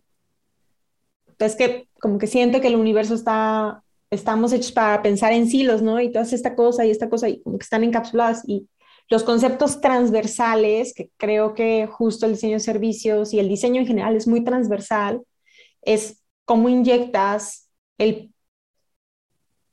Es 1.38 1.56
que 1.56 1.88
como 2.00 2.18
que 2.18 2.26
siento 2.26 2.60
que 2.60 2.68
el 2.68 2.76
universo 2.76 3.14
está, 3.14 3.82
estamos 4.10 4.52
hechos 4.52 4.72
para 4.72 5.00
pensar 5.00 5.32
en 5.32 5.48
silos, 5.48 5.80
¿no? 5.80 5.98
Y 5.98 6.12
toda 6.12 6.26
esta 6.26 6.54
cosa 6.54 6.84
y 6.84 6.90
esta 6.90 7.08
cosa, 7.08 7.30
y 7.30 7.40
como 7.40 7.56
que 7.56 7.64
están 7.64 7.82
encapsuladas 7.82 8.42
y 8.46 8.68
los 9.08 9.24
conceptos 9.24 9.80
transversales, 9.80 10.94
que 10.94 11.10
creo 11.16 11.54
que 11.54 11.86
justo 11.86 12.26
el 12.26 12.32
diseño 12.32 12.54
de 12.54 12.60
servicios 12.60 13.32
y 13.34 13.38
el 13.38 13.48
diseño 13.48 13.80
en 13.80 13.86
general 13.86 14.16
es 14.16 14.26
muy 14.26 14.44
transversal, 14.44 15.22
es 15.82 16.22
cómo 16.44 16.68
inyectas 16.68 17.68
el, 17.98 18.32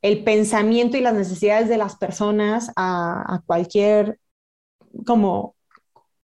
el 0.01 0.23
pensamiento 0.23 0.97
y 0.97 1.01
las 1.01 1.13
necesidades 1.13 1.69
de 1.69 1.77
las 1.77 1.95
personas 1.95 2.71
a, 2.75 3.41
cualquier 3.45 4.19
como, 5.05 5.55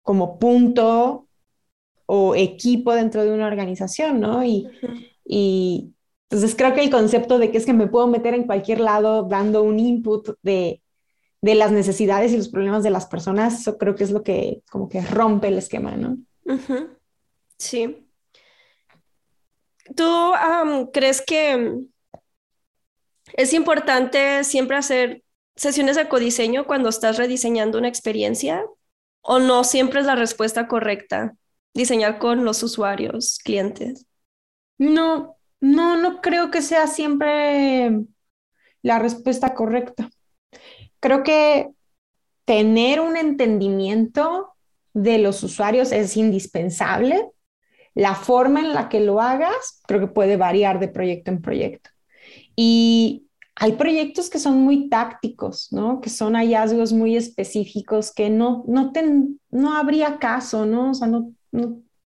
como 0.02 0.38
punto 0.38 1.28
o 2.06 2.35
equipo 2.35 2.94
dentro 2.94 3.24
de 3.24 3.32
una 3.32 3.46
organización, 3.46 4.20
¿no? 4.20 4.44
Y, 4.44 4.68
y 5.24 5.92
entonces 6.30 6.56
creo 6.56 6.74
que 6.74 6.82
el 6.82 6.90
concepto 6.90 7.38
de 7.38 7.50
que 7.50 7.59
es 7.59 7.66
que 7.66 7.72
me 7.72 7.87
puedo 7.87 8.06
meter 8.06 8.35
en 8.35 8.44
cualquier 8.44 8.80
lado 8.80 9.24
dando 9.24 9.62
un 9.62 9.78
input 9.78 10.30
de 10.42 10.82
de 11.46 11.54
las 11.54 11.70
necesidades 11.70 12.32
y 12.32 12.37
los 12.37 12.48
problemas 12.48 12.82
de 12.82 12.90
las 12.90 13.06
personas, 13.06 13.61
eso 13.61 13.78
creo 13.78 13.94
que 13.94 14.02
es 14.02 14.11
lo 14.11 14.24
que 14.24 14.62
como 14.68 14.88
que 14.88 15.00
rompe 15.00 15.46
el 15.46 15.59
esquema, 15.59 15.92
¿no? 15.92 16.18
Sí. 17.56 18.04
¿Tú 19.94 20.32
crees 20.92 21.22
que 21.22 21.85
es 23.35 23.52
importante 23.52 24.42
siempre 24.42 24.76
hacer 24.76 25.22
sesiones 25.54 25.94
de 25.94 26.09
codiseño 26.09 26.66
cuando 26.66 26.88
estás 26.88 27.16
rediseñando 27.16 27.78
una 27.78 27.88
experiencia? 27.88 28.66
¿O 29.20 29.38
no 29.38 29.62
siempre 29.62 30.00
es 30.00 30.06
la 30.06 30.16
respuesta 30.16 30.66
correcta? 30.66 31.37
Diseñar 31.74 32.18
con 32.18 32.44
los 32.44 32.61
usuarios, 32.64 33.38
clientes. 33.44 34.06
No, 34.78 35.37
no, 35.61 35.96
no 35.96 36.20
creo 36.20 36.50
que 36.50 36.61
sea 36.61 36.88
siempre 36.88 38.04
la 38.82 38.98
respuesta 38.98 39.54
correcta 39.54 40.11
creo 41.07 41.23
que 41.23 41.69
tener 42.47 42.99
un 42.99 43.16
entendimiento 43.16 44.49
de 44.92 45.19
los 45.19 45.40
usuarios 45.45 45.92
es 45.92 46.16
indispensable. 46.16 47.31
La 47.95 48.16
forma 48.16 48.59
en 48.59 48.75
la 48.75 48.88
que 48.88 48.99
lo 48.99 49.21
hagas 49.21 49.83
creo 49.87 50.01
que 50.01 50.09
puede 50.09 50.37
variar 50.37 50.81
de 50.81 50.88
proyecto 50.88 51.31
en 51.31 51.42
proyecto. 51.42 51.90
Y 52.57 53.29
hay 53.55 53.75
proyectos 53.75 54.29
que 54.29 54.40
son 54.40 54.62
muy 54.62 54.88
tácticos, 54.88 55.69
¿no? 55.71 56.01
Que 56.01 56.11
son 56.11 56.35
hallazgos 56.35 56.92
muy 56.92 57.14
específicos 57.14 58.12
que 58.12 58.29
no, 58.29 58.64
no, 58.66 58.92
no 59.51 59.77
habría 59.77 60.19
caso, 60.19 60.66
¿no? 60.66 60.90
O 60.90 60.95
sea, 60.95 61.07
no, 61.07 61.33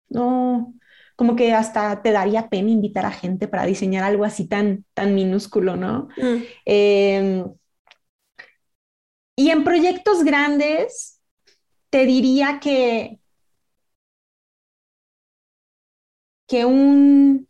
no, 0.10 0.74
como 1.16 1.36
que 1.36 1.54
hasta 1.54 2.02
te 2.02 2.12
daría 2.12 2.50
pena 2.50 2.72
invitar 2.72 3.06
a 3.06 3.12
gente 3.12 3.48
para 3.48 3.68
diseñar 3.68 4.04
algo 4.04 4.26
así 4.26 4.48
tan, 4.48 4.84
tan 4.96 5.14
minúsculo, 5.14 5.76
¿no? 5.76 6.08
Mm. 6.18 6.44
Em, 6.66 7.46
y 9.40 9.52
en 9.52 9.64
proyectos 9.64 10.26
grandes, 10.26 11.22
te 11.90 12.06
diría 12.06 12.60
que, 12.60 13.22
que 16.46 16.66
un, 16.66 17.48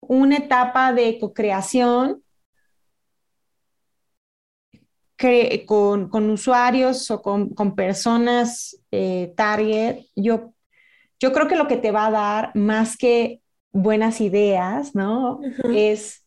una 0.00 0.38
etapa 0.38 0.94
de 0.94 1.18
co-creación 1.18 2.22
con, 5.66 6.08
con, 6.08 6.30
usuarios 6.30 7.10
o 7.10 7.20
con, 7.20 7.50
con 7.50 7.74
personas 7.74 8.82
eh, 8.90 9.34
target, 9.36 10.06
yo, 10.16 10.54
yo 11.20 11.32
creo 11.34 11.46
que 11.46 11.56
lo 11.56 11.68
que 11.68 11.76
te 11.76 11.90
va 11.90 12.06
a 12.06 12.10
dar 12.10 12.56
más 12.56 12.96
que 12.96 13.42
buenas 13.70 14.22
ideas, 14.22 14.94
¿no? 14.94 15.40
Es 15.74 16.24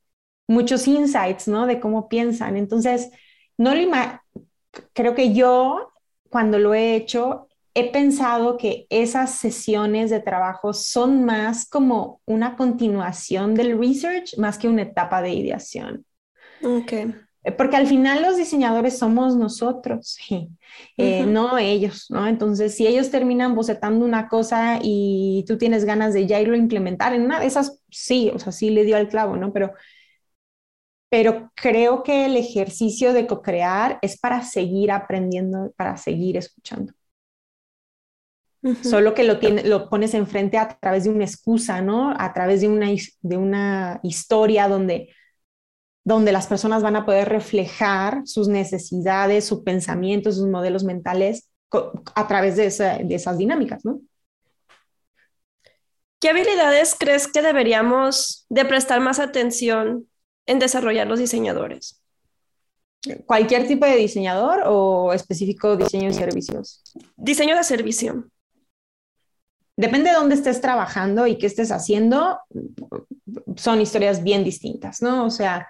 muchos 0.47 0.87
insights, 0.87 1.47
¿no? 1.47 1.65
De 1.65 1.79
cómo 1.79 2.07
piensan. 2.07 2.55
Entonces, 2.55 3.09
no 3.57 3.73
lo, 3.73 4.21
creo 4.93 5.15
que 5.15 5.33
yo, 5.33 5.91
cuando 6.29 6.59
lo 6.59 6.73
he 6.73 6.95
hecho, 6.95 7.47
he 7.73 7.91
pensado 7.91 8.57
que 8.57 8.87
esas 8.89 9.35
sesiones 9.35 10.09
de 10.09 10.21
trabajo 10.21 10.73
son 10.73 11.25
más 11.25 11.67
como 11.67 12.21
una 12.25 12.55
continuación 12.55 13.53
del 13.53 13.77
research 13.77 14.37
más 14.37 14.57
que 14.57 14.69
una 14.69 14.83
etapa 14.83 15.21
de 15.21 15.33
ideación. 15.33 16.05
Ok. 16.63 16.93
Eh, 17.45 17.51
porque 17.51 17.75
al 17.75 17.85
final 17.85 18.23
los 18.23 18.37
diseñadores 18.37 18.97
somos 18.97 19.35
nosotros, 19.35 20.17
eh, 20.97 21.25
no 21.25 21.57
ellos, 21.57 22.07
¿no? 22.09 22.27
Entonces, 22.27 22.75
si 22.75 22.87
ellos 22.87 23.11
terminan 23.11 23.55
bocetando 23.55 24.03
una 24.03 24.27
cosa 24.27 24.79
y 24.81 25.45
tú 25.47 25.57
tienes 25.57 25.85
ganas 25.85 26.13
de 26.13 26.25
ya 26.25 26.41
irlo 26.41 26.55
a 26.55 26.57
implementar, 26.57 27.13
en 27.13 27.21
una 27.21 27.39
de 27.39 27.45
esas, 27.45 27.81
sí, 27.91 28.31
o 28.33 28.39
sea, 28.39 28.51
sí 28.51 28.71
le 28.71 28.83
dio 28.83 28.97
al 28.97 29.09
clavo, 29.09 29.37
¿no? 29.37 29.53
Pero 29.53 29.73
pero 31.09 31.51
creo 31.55 32.03
que 32.03 32.25
el 32.25 32.35
ejercicio 32.35 33.13
de 33.13 33.27
co-crear 33.27 33.99
es 34.01 34.19
para 34.19 34.41
seguir 34.43 34.91
aprendiendo, 34.91 35.71
para 35.77 35.97
seguir 35.97 36.37
escuchando. 36.37 36.93
Solo 38.81 39.13
que 39.13 39.23
lo, 39.23 39.37
lo 39.63 39.89
pones 39.89 40.15
enfrente 40.15 40.57
a 40.57 40.67
través 40.79 41.03
de 41.03 41.11
una 41.11 41.23
excusa, 41.23 41.81
¿no? 41.81 42.15
A 42.17 42.33
través 42.33 42.61
de 42.61 42.67
una, 42.67 42.87
de 43.21 43.37
una 43.37 43.99
historia 44.01 44.67
donde, 44.67 45.13
donde 46.03 46.31
las 46.31 46.47
personas 46.47 46.81
van 46.81 46.95
a 46.95 47.05
poder 47.05 47.29
reflejar 47.29 48.23
sus 48.25 48.47
necesidades, 48.47 49.45
su 49.45 49.63
pensamiento, 49.63 50.31
sus 50.31 50.47
modelos 50.47 50.83
mentales 50.83 51.47
a 52.15 52.27
través 52.27 52.55
de, 52.55 53.03
de 53.05 53.15
esas 53.15 53.37
dinámicas, 53.37 53.85
¿no? 53.85 54.01
¿Qué 56.19 56.29
habilidades 56.29 56.95
crees 56.97 57.27
que 57.27 57.43
deberíamos 57.43 58.47
de 58.49 58.65
prestar 58.65 58.99
más 58.99 59.19
atención 59.19 60.07
en 60.45 60.59
desarrollar 60.59 61.07
los 61.07 61.19
diseñadores? 61.19 62.01
¿Cualquier 63.25 63.67
tipo 63.67 63.85
de 63.85 63.97
diseñador 63.97 64.63
o 64.65 65.13
específico 65.13 65.75
diseño 65.75 66.07
de 66.07 66.13
servicios? 66.13 66.81
Diseño 67.15 67.55
de 67.55 67.63
servicio. 67.63 68.25
depende 69.77 70.09
de 70.09 70.15
dónde 70.15 70.35
estés 70.35 70.61
trabajando 70.61 71.27
y 71.27 71.37
qué 71.37 71.47
estés 71.47 71.71
haciendo, 71.71 72.39
son 73.57 73.81
historias 73.81 74.23
bien 74.23 74.43
distintas, 74.43 75.01
¿no? 75.01 75.25
O 75.25 75.29
sea, 75.29 75.67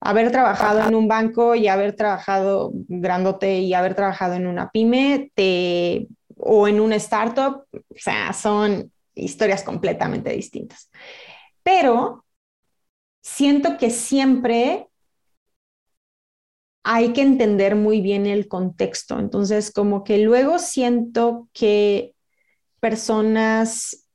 haber 0.00 0.30
trabajado 0.30 0.86
en 0.86 0.94
un 0.94 1.08
banco 1.08 1.54
y 1.54 1.66
haber 1.66 1.96
trabajado 1.96 2.70
grandote 2.72 3.58
y 3.58 3.74
haber 3.74 3.94
trabajado 3.94 4.34
en 4.34 4.46
una 4.46 4.70
pyme 4.70 5.32
te, 5.34 6.06
o 6.36 6.68
en 6.68 6.80
una 6.80 6.96
startup, 6.96 7.64
o 7.72 7.96
sea, 7.96 8.32
son 8.32 8.92
historias 9.14 9.62
completamente 9.62 10.30
distintas. 10.30 10.90
Pero 11.62 12.23
siento 13.24 13.78
que 13.78 13.90
siempre 13.90 14.88
hay 16.84 17.14
que 17.14 17.22
entender 17.22 17.74
muy 17.74 18.00
bien 18.00 18.26
el 18.26 18.46
contexto. 18.46 19.18
Entonces, 19.18 19.72
como 19.72 20.04
que 20.04 20.18
luego 20.18 20.58
siento 20.58 21.48
que 21.52 22.14
personas 22.78 24.06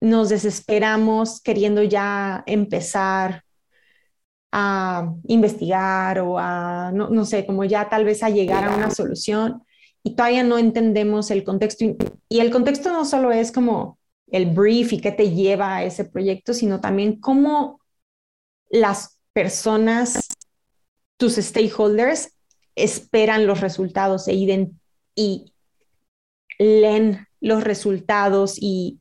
nos 0.00 0.28
desesperamos 0.28 1.40
queriendo 1.40 1.82
ya 1.82 2.44
empezar 2.46 3.42
a 4.52 5.12
investigar 5.26 6.20
o 6.20 6.38
a, 6.38 6.92
no, 6.92 7.24
sé, 7.24 7.46
como 7.46 7.64
ya 7.64 7.88
tal 7.88 8.04
vez 8.04 8.22
a 8.22 8.28
llegar 8.28 8.64
a 8.64 8.76
una 8.76 8.90
solución 8.90 9.64
y 10.02 10.14
todavía 10.14 10.44
no 10.44 10.58
entendemos 10.58 11.30
el 11.30 11.42
contexto. 11.42 11.86
Y, 12.28 12.40
el 12.40 12.50
contexto 12.50 12.92
no 12.92 13.06
solo 13.06 13.32
es 13.32 13.50
como 13.50 13.98
el 14.30 14.46
brief 14.46 14.92
y 14.92 15.00
qué 15.00 15.10
te 15.10 15.30
lleva 15.30 15.76
a 15.76 15.84
ese 15.84 16.04
proyecto, 16.04 16.52
sino 16.52 16.80
también 16.80 17.18
cómo 17.18 17.80
las 18.70 19.18
personas 19.32 20.28
tus 21.16 21.36
stakeholders 21.36 22.34
esperan 22.74 23.46
los 23.46 23.60
resultados 23.60 24.28
e 24.28 24.34
y 25.16 25.52
leen 26.58 27.26
los 27.40 27.62
resultados 27.62 28.56
y 28.60 28.98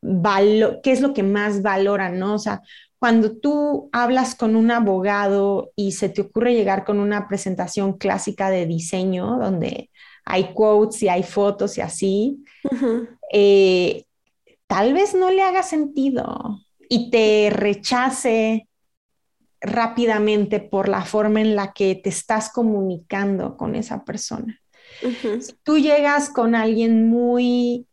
qué 0.00 0.92
es 0.92 1.00
lo 1.00 1.12
que 1.12 1.22
más 1.22 1.62
valoran, 1.62 2.18
¿no? 2.18 2.34
O 2.34 2.38
sea, 2.38 2.62
cuando 2.98 3.36
tú 3.36 3.88
hablas 3.92 4.34
con 4.34 4.56
un 4.56 4.70
abogado 4.70 5.72
y 5.76 5.92
se 5.92 6.08
te 6.08 6.22
ocurre 6.22 6.54
llegar 6.54 6.84
con 6.84 6.98
una 6.98 7.28
presentación 7.28 7.96
clásica 7.96 8.50
de 8.50 8.66
diseño 8.66 9.38
donde 9.38 9.90
hay 10.24 10.52
quotes 10.52 11.02
y 11.02 11.08
hay 11.08 11.22
fotos 11.22 11.78
y 11.78 11.80
así, 11.80 12.44
eh, 13.32 14.04
tal 14.66 14.94
vez 14.94 15.14
no 15.14 15.30
le 15.30 15.42
haga 15.42 15.62
sentido 15.62 16.60
y 16.88 17.10
te 17.10 17.50
rechace 17.50 18.68
rápidamente 19.60 20.60
por 20.60 20.88
la 20.88 21.04
forma 21.04 21.40
en 21.40 21.56
la 21.56 21.72
que 21.72 21.94
te 21.96 22.08
estás 22.10 22.50
comunicando 22.50 23.56
con 23.56 23.74
esa 23.74 24.04
persona. 24.04 24.60
Si 25.38 25.52
tú 25.62 25.78
llegas 25.78 26.30
con 26.30 26.54
alguien 26.54 27.08
muy 27.08 27.86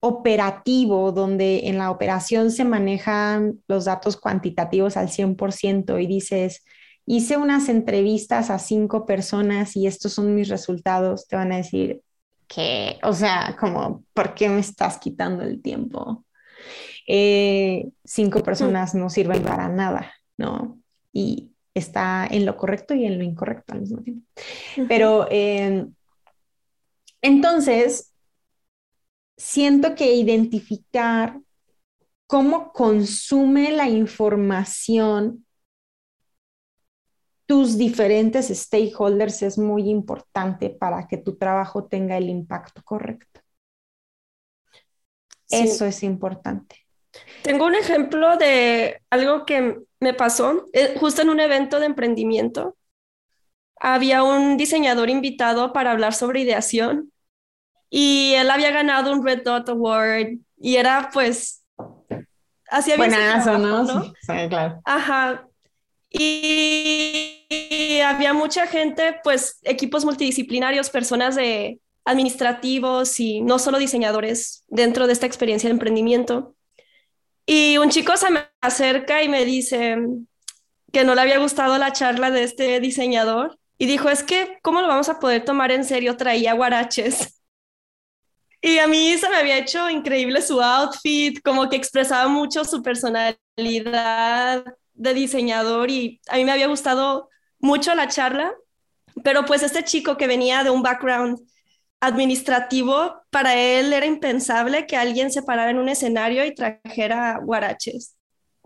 operativo, 0.00 1.12
donde 1.12 1.68
en 1.68 1.78
la 1.78 1.90
operación 1.90 2.50
se 2.50 2.64
manejan 2.64 3.62
los 3.68 3.84
datos 3.84 4.16
cuantitativos 4.16 4.96
al 4.96 5.08
100% 5.08 6.02
y 6.02 6.06
dices, 6.06 6.64
hice 7.06 7.36
unas 7.36 7.68
entrevistas 7.68 8.50
a 8.50 8.58
cinco 8.58 9.06
personas 9.06 9.76
y 9.76 9.86
estos 9.86 10.12
son 10.12 10.34
mis 10.34 10.48
resultados, 10.48 11.28
te 11.28 11.36
van 11.36 11.52
a 11.52 11.58
decir, 11.58 12.02
que, 12.48 12.98
o 13.02 13.12
sea, 13.12 13.56
como, 13.58 14.04
¿por 14.12 14.34
qué 14.34 14.48
me 14.48 14.60
estás 14.60 14.98
quitando 14.98 15.42
el 15.42 15.62
tiempo? 15.62 16.24
Eh, 17.06 17.90
cinco 18.04 18.42
personas 18.42 18.94
no 18.94 19.10
sirven 19.10 19.42
para 19.42 19.68
nada, 19.68 20.12
¿no? 20.36 20.82
y 21.12 21.52
está 21.74 22.26
en 22.26 22.46
lo 22.46 22.56
correcto 22.56 22.94
y 22.94 23.04
en 23.04 23.18
lo 23.18 23.24
incorrecto 23.24 23.74
al 23.74 23.80
mismo 23.80 24.02
tiempo. 24.02 24.26
Pero 24.88 25.26
em, 25.30 25.94
entonces, 27.20 28.12
siento 29.36 29.94
que 29.94 30.14
identificar 30.14 31.38
cómo 32.26 32.72
consume 32.72 33.72
la 33.72 33.88
información 33.88 35.46
tus 37.46 37.76
diferentes 37.76 38.48
stakeholders 38.48 39.42
es 39.42 39.58
muy 39.58 39.90
importante 39.90 40.70
para 40.70 41.06
que 41.06 41.18
tu 41.18 41.36
trabajo 41.36 41.84
tenga 41.84 42.16
el 42.16 42.30
impacto 42.30 42.82
correcto. 42.82 43.40
Eso 45.50 45.84
es 45.84 46.02
importante. 46.02 46.76
Tengo 47.42 47.66
un 47.66 47.74
ejemplo 47.74 48.36
de 48.36 49.00
algo 49.10 49.44
que 49.44 49.78
me 50.00 50.14
pasó 50.14 50.68
eh, 50.72 50.94
justo 50.98 51.22
en 51.22 51.30
un 51.30 51.40
evento 51.40 51.80
de 51.80 51.86
emprendimiento. 51.86 52.76
Había 53.80 54.22
un 54.22 54.56
diseñador 54.56 55.10
invitado 55.10 55.72
para 55.72 55.90
hablar 55.90 56.14
sobre 56.14 56.40
ideación 56.40 57.12
y 57.90 58.32
él 58.34 58.50
había 58.50 58.70
ganado 58.70 59.12
un 59.12 59.24
Red 59.24 59.42
Dot 59.42 59.68
Award 59.68 60.38
y 60.56 60.76
era 60.76 61.10
pues 61.12 61.64
hacía 62.70 62.96
bien 62.96 63.10
Buenazo, 63.10 63.58
¿no? 63.58 63.82
¿no? 63.82 64.04
Sí, 64.04 64.48
claro. 64.48 64.80
Ajá. 64.84 65.46
Y, 66.10 67.46
y 67.48 68.00
había 68.00 68.34
mucha 68.34 68.66
gente, 68.66 69.18
pues 69.24 69.58
equipos 69.62 70.04
multidisciplinarios, 70.04 70.90
personas 70.90 71.36
de 71.36 71.80
administrativos 72.04 73.18
y 73.20 73.40
no 73.40 73.58
solo 73.58 73.78
diseñadores 73.78 74.64
dentro 74.68 75.06
de 75.06 75.12
esta 75.12 75.26
experiencia 75.26 75.68
de 75.68 75.74
emprendimiento. 75.74 76.54
Y 77.46 77.78
un 77.78 77.90
chico 77.90 78.16
se 78.16 78.30
me 78.30 78.46
acerca 78.60 79.22
y 79.22 79.28
me 79.28 79.44
dice 79.44 79.96
que 80.92 81.04
no 81.04 81.14
le 81.14 81.22
había 81.22 81.38
gustado 81.38 81.78
la 81.78 81.92
charla 81.92 82.30
de 82.30 82.44
este 82.44 82.78
diseñador 82.80 83.58
y 83.78 83.86
dijo, 83.86 84.08
es 84.10 84.22
que, 84.22 84.58
¿cómo 84.62 84.80
lo 84.80 84.88
vamos 84.88 85.08
a 85.08 85.18
poder 85.18 85.44
tomar 85.44 85.72
en 85.72 85.84
serio? 85.84 86.16
Traía 86.16 86.52
guaraches. 86.54 87.42
Y 88.60 88.78
a 88.78 88.86
mí 88.86 89.18
se 89.18 89.28
me 89.28 89.36
había 89.36 89.58
hecho 89.58 89.90
increíble 89.90 90.40
su 90.40 90.62
outfit, 90.62 91.42
como 91.42 91.68
que 91.68 91.74
expresaba 91.74 92.28
mucho 92.28 92.64
su 92.64 92.80
personalidad 92.80 94.64
de 94.94 95.14
diseñador 95.14 95.90
y 95.90 96.20
a 96.28 96.36
mí 96.36 96.44
me 96.44 96.52
había 96.52 96.68
gustado 96.68 97.28
mucho 97.58 97.92
la 97.96 98.06
charla, 98.06 98.54
pero 99.24 99.44
pues 99.44 99.64
este 99.64 99.82
chico 99.82 100.16
que 100.16 100.28
venía 100.28 100.62
de 100.62 100.70
un 100.70 100.82
background 100.82 101.40
administrativo, 102.02 103.22
para 103.30 103.54
él 103.54 103.92
era 103.92 104.04
impensable 104.04 104.86
que 104.86 104.96
alguien 104.96 105.30
se 105.30 105.42
parara 105.42 105.70
en 105.70 105.78
un 105.78 105.88
escenario 105.88 106.44
y 106.44 106.52
trajera 106.52 107.38
guaraches. 107.40 108.16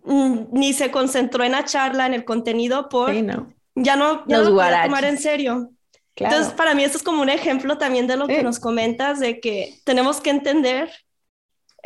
Mm, 0.04 0.46
ni 0.52 0.72
se 0.72 0.90
concentró 0.90 1.44
en 1.44 1.52
la 1.52 1.64
charla, 1.64 2.06
en 2.06 2.14
el 2.14 2.24
contenido, 2.24 2.88
por 2.88 3.12
ya 3.12 3.94
no, 3.94 4.24
ya 4.26 4.38
lo 4.38 4.54
podía 4.54 4.84
tomar 4.84 5.04
en 5.04 5.18
serio. 5.18 5.70
Entonces, 6.14 6.54
para 6.54 6.74
mí 6.74 6.82
esto 6.82 6.96
es 6.96 7.02
como 7.02 7.20
un 7.20 7.28
ejemplo 7.28 7.76
también 7.76 8.06
de 8.06 8.16
lo 8.16 8.26
que 8.26 8.42
nos 8.42 8.58
comentas, 8.58 9.20
de 9.20 9.38
que 9.38 9.74
tenemos 9.84 10.22
que 10.22 10.30
entender 10.30 10.90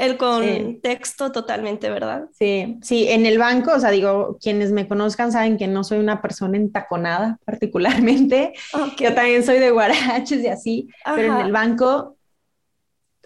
el 0.00 0.16
contexto 0.16 1.30
totalmente, 1.30 1.90
¿verdad? 1.90 2.24
Sí, 2.32 2.78
sí, 2.80 3.06
en 3.08 3.26
el 3.26 3.36
banco, 3.36 3.74
o 3.74 3.78
sea, 3.78 3.90
digo, 3.90 4.38
quienes 4.40 4.72
me 4.72 4.88
conozcan 4.88 5.30
saben 5.30 5.58
que 5.58 5.66
no 5.66 5.84
soy 5.84 5.98
una 5.98 6.22
persona 6.22 6.56
entaconada 6.56 7.38
particularmente. 7.44 8.54
Yo 8.98 9.14
también 9.14 9.44
soy 9.44 9.58
de 9.58 9.70
guaraches 9.70 10.42
y 10.42 10.46
así, 10.46 10.88
pero 11.04 11.38
en 11.38 11.46
el 11.46 11.52
banco, 11.52 12.16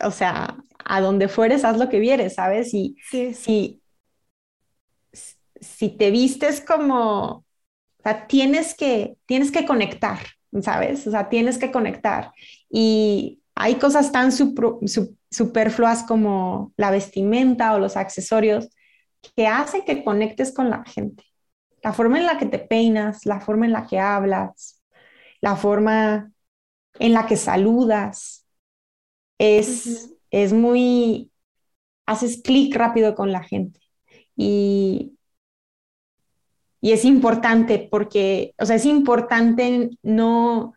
o 0.00 0.10
sea, 0.10 0.56
a 0.84 1.00
donde 1.00 1.28
fueres, 1.28 1.64
haz 1.64 1.78
lo 1.78 1.88
que 1.88 2.00
vieres, 2.00 2.34
¿sabes? 2.34 2.74
Y 2.74 2.96
sí. 3.08 3.34
si, 3.34 3.80
si 5.60 5.88
te 5.90 6.10
vistes 6.10 6.60
como, 6.60 7.22
o 7.24 8.02
sea, 8.02 8.26
tienes 8.26 8.74
que, 8.74 9.16
tienes 9.26 9.52
que 9.52 9.64
conectar, 9.64 10.18
¿sabes? 10.60 11.06
O 11.06 11.12
sea, 11.12 11.28
tienes 11.28 11.56
que 11.56 11.70
conectar. 11.70 12.32
Y 12.68 13.43
hay 13.54 13.76
cosas 13.76 14.10
tan 14.12 14.32
superfluas 14.32 16.02
como 16.02 16.72
la 16.76 16.90
vestimenta 16.90 17.74
o 17.74 17.78
los 17.78 17.96
accesorios 17.96 18.68
que 19.36 19.46
hacen 19.46 19.84
que 19.84 20.04
conectes 20.04 20.52
con 20.52 20.70
la 20.70 20.84
gente. 20.84 21.24
La 21.82 21.92
forma 21.92 22.18
en 22.18 22.26
la 22.26 22.38
que 22.38 22.46
te 22.46 22.58
peinas, 22.58 23.26
la 23.26 23.40
forma 23.40 23.66
en 23.66 23.72
la 23.72 23.86
que 23.86 23.98
hablas, 23.98 24.82
la 25.40 25.56
forma 25.56 26.32
en 26.98 27.12
la 27.12 27.26
que 27.26 27.36
saludas, 27.36 28.46
es, 29.38 30.14
es 30.30 30.52
muy, 30.52 31.30
haces 32.06 32.40
clic 32.42 32.74
rápido 32.74 33.14
con 33.14 33.32
la 33.32 33.42
gente. 33.42 33.80
Y, 34.36 35.16
y 36.80 36.92
es 36.92 37.04
importante 37.04 37.88
porque, 37.90 38.54
o 38.58 38.66
sea, 38.66 38.76
es 38.76 38.86
importante 38.86 39.90
no, 40.02 40.74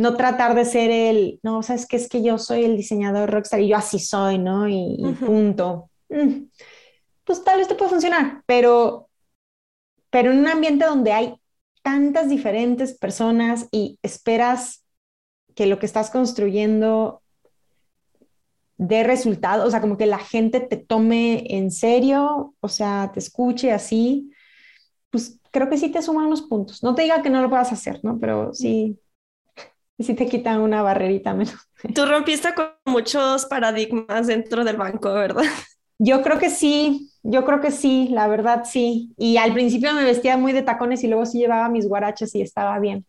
no 0.00 0.16
tratar 0.16 0.54
de 0.54 0.64
ser 0.64 0.90
el, 0.90 1.40
no, 1.42 1.62
sabes 1.62 1.86
que 1.86 1.96
es 1.96 2.08
que 2.08 2.22
yo 2.22 2.38
soy 2.38 2.64
el 2.64 2.78
diseñador 2.78 3.30
rockstar 3.30 3.60
y 3.60 3.68
yo 3.68 3.76
así 3.76 3.98
soy, 3.98 4.38
¿no? 4.38 4.66
Y, 4.66 4.96
punto. 5.20 5.90
Mm. 6.08 6.44
Pues 7.22 7.44
tal 7.44 7.58
vez 7.58 7.68
te 7.68 7.74
puede 7.74 7.90
funcionar, 7.90 8.42
pero, 8.46 9.10
pero 10.08 10.32
en 10.32 10.38
un 10.38 10.48
ambiente 10.48 10.86
donde 10.86 11.12
hay 11.12 11.34
tantas 11.82 12.30
diferentes 12.30 12.96
personas 12.96 13.68
y 13.70 13.98
esperas 14.02 14.86
que 15.54 15.66
lo 15.66 15.78
que 15.78 15.84
estás 15.84 16.08
construyendo 16.08 17.20
dé 18.78 19.04
resultado, 19.04 19.66
o 19.66 19.70
sea, 19.70 19.82
como 19.82 19.98
que 19.98 20.06
la 20.06 20.18
gente 20.18 20.60
te 20.60 20.78
tome 20.78 21.44
en 21.54 21.70
serio, 21.70 22.54
o 22.58 22.68
sea, 22.68 23.10
te 23.12 23.20
escuche 23.20 23.70
así, 23.70 24.30
pues 25.10 25.38
creo 25.50 25.68
que 25.68 25.76
sí 25.76 25.90
te 25.90 26.00
suman 26.00 26.24
unos 26.24 26.40
puntos. 26.40 26.82
No 26.82 26.94
te 26.94 27.02
diga 27.02 27.20
que 27.20 27.28
no 27.28 27.42
lo 27.42 27.50
puedas 27.50 27.70
hacer, 27.70 28.00
¿no? 28.02 28.18
Pero 28.18 28.54
sí, 28.54 28.98
sí 30.02 30.14
te 30.14 30.26
quitan 30.26 30.60
una 30.60 30.82
barrerita 30.82 31.34
menos. 31.34 31.54
Tú 31.94 32.06
rompiste 32.06 32.54
con 32.54 32.70
muchos 32.86 33.46
paradigmas 33.46 34.26
dentro 34.26 34.64
del 34.64 34.76
banco, 34.76 35.12
¿verdad? 35.12 35.44
Yo 35.98 36.22
creo 36.22 36.38
que 36.38 36.50
sí, 36.50 37.10
yo 37.22 37.44
creo 37.44 37.60
que 37.60 37.70
sí, 37.70 38.08
la 38.10 38.26
verdad 38.26 38.64
sí. 38.64 39.12
Y 39.18 39.36
al 39.36 39.52
principio 39.52 39.92
me 39.92 40.04
vestía 40.04 40.36
muy 40.36 40.52
de 40.52 40.62
tacones 40.62 41.04
y 41.04 41.08
luego 41.08 41.26
sí 41.26 41.38
llevaba 41.38 41.68
mis 41.68 41.86
guaraches 41.86 42.34
y 42.34 42.40
estaba 42.40 42.78
bien. 42.78 43.04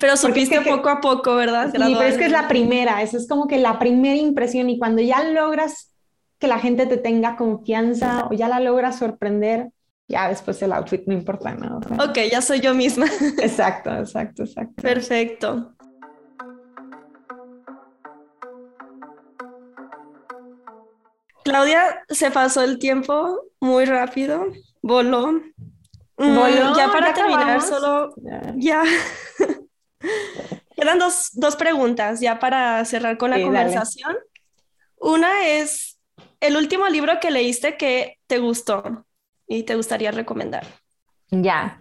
Pero 0.00 0.16
supiste 0.16 0.60
poco 0.60 0.88
a 0.88 1.00
poco, 1.00 1.36
¿verdad? 1.36 1.70
Sí, 1.70 1.78
pero 1.78 2.02
es 2.02 2.18
que 2.18 2.26
es 2.26 2.32
la 2.32 2.48
primera, 2.48 3.02
eso 3.02 3.16
es 3.16 3.28
como 3.28 3.46
que 3.46 3.58
la 3.58 3.78
primera 3.78 4.16
impresión 4.16 4.68
y 4.68 4.78
cuando 4.78 5.00
ya 5.00 5.22
logras 5.22 5.92
que 6.38 6.48
la 6.48 6.58
gente 6.58 6.86
te 6.86 6.96
tenga 6.96 7.36
confianza 7.36 8.26
o 8.30 8.34
ya 8.34 8.48
la 8.48 8.60
logras 8.60 8.98
sorprender, 8.98 9.70
ya 10.08 10.28
después 10.28 10.60
el 10.62 10.72
outfit 10.72 11.06
no 11.06 11.14
importa, 11.14 11.54
¿no? 11.54 11.78
ok, 12.04 12.18
ya 12.30 12.42
soy 12.42 12.60
yo 12.60 12.74
misma. 12.74 13.06
exacto, 13.40 13.96
exacto, 13.96 14.42
exacto. 14.42 14.82
Perfecto. 14.82 15.73
Claudia, 21.44 22.02
se 22.08 22.30
pasó 22.30 22.62
el 22.62 22.78
tiempo 22.78 23.42
muy 23.60 23.84
rápido, 23.84 24.46
voló. 24.82 25.32
Mm, 26.16 26.34
voló 26.34 26.76
ya 26.76 26.90
para 26.90 27.12
terminar, 27.12 27.60
solo 27.60 28.14
ya. 28.56 28.82
Quedan 30.76 30.98
dos, 30.98 31.30
dos, 31.34 31.56
preguntas 31.56 32.20
ya 32.20 32.38
para 32.38 32.84
cerrar 32.84 33.18
con 33.18 33.30
la 33.30 33.40
conversación. 33.40 34.16
Una 34.96 35.46
es 35.46 36.00
el 36.40 36.56
último 36.56 36.88
libro 36.88 37.20
que 37.20 37.30
leíste 37.30 37.76
que 37.76 38.18
te 38.26 38.38
gustó 38.38 39.04
y 39.46 39.64
te 39.64 39.76
gustaría 39.76 40.10
recomendar. 40.10 40.66
Ya. 41.30 41.78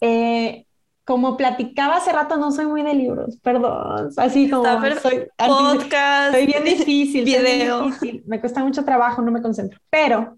Eh, 0.00 0.66
como 1.08 1.38
platicaba 1.38 1.96
hace 1.96 2.12
rato, 2.12 2.36
no 2.36 2.52
soy 2.52 2.66
muy 2.66 2.82
de 2.82 2.92
libros, 2.92 3.38
perdón. 3.38 4.10
Así 4.18 4.50
como 4.50 4.64
soy, 5.00 5.26
podcast, 5.38 6.34
soy 6.34 6.44
bien 6.44 6.62
difícil, 6.64 7.24
video. 7.24 7.88
me 8.26 8.38
cuesta 8.38 8.62
mucho 8.62 8.84
trabajo, 8.84 9.22
no 9.22 9.30
me 9.30 9.40
concentro. 9.40 9.80
Pero 9.88 10.36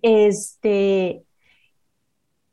este 0.00 1.22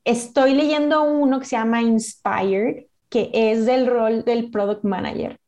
estoy 0.04 0.56
leyendo 0.56 1.04
uno 1.04 1.40
que 1.40 1.46
se 1.46 1.56
llama 1.56 1.82
Inspired, 1.82 2.88
que 3.08 3.32
es 3.34 3.66
del 3.66 3.88
rol 3.88 4.26
del 4.26 4.52
product 4.52 4.84
manager. 4.84 5.40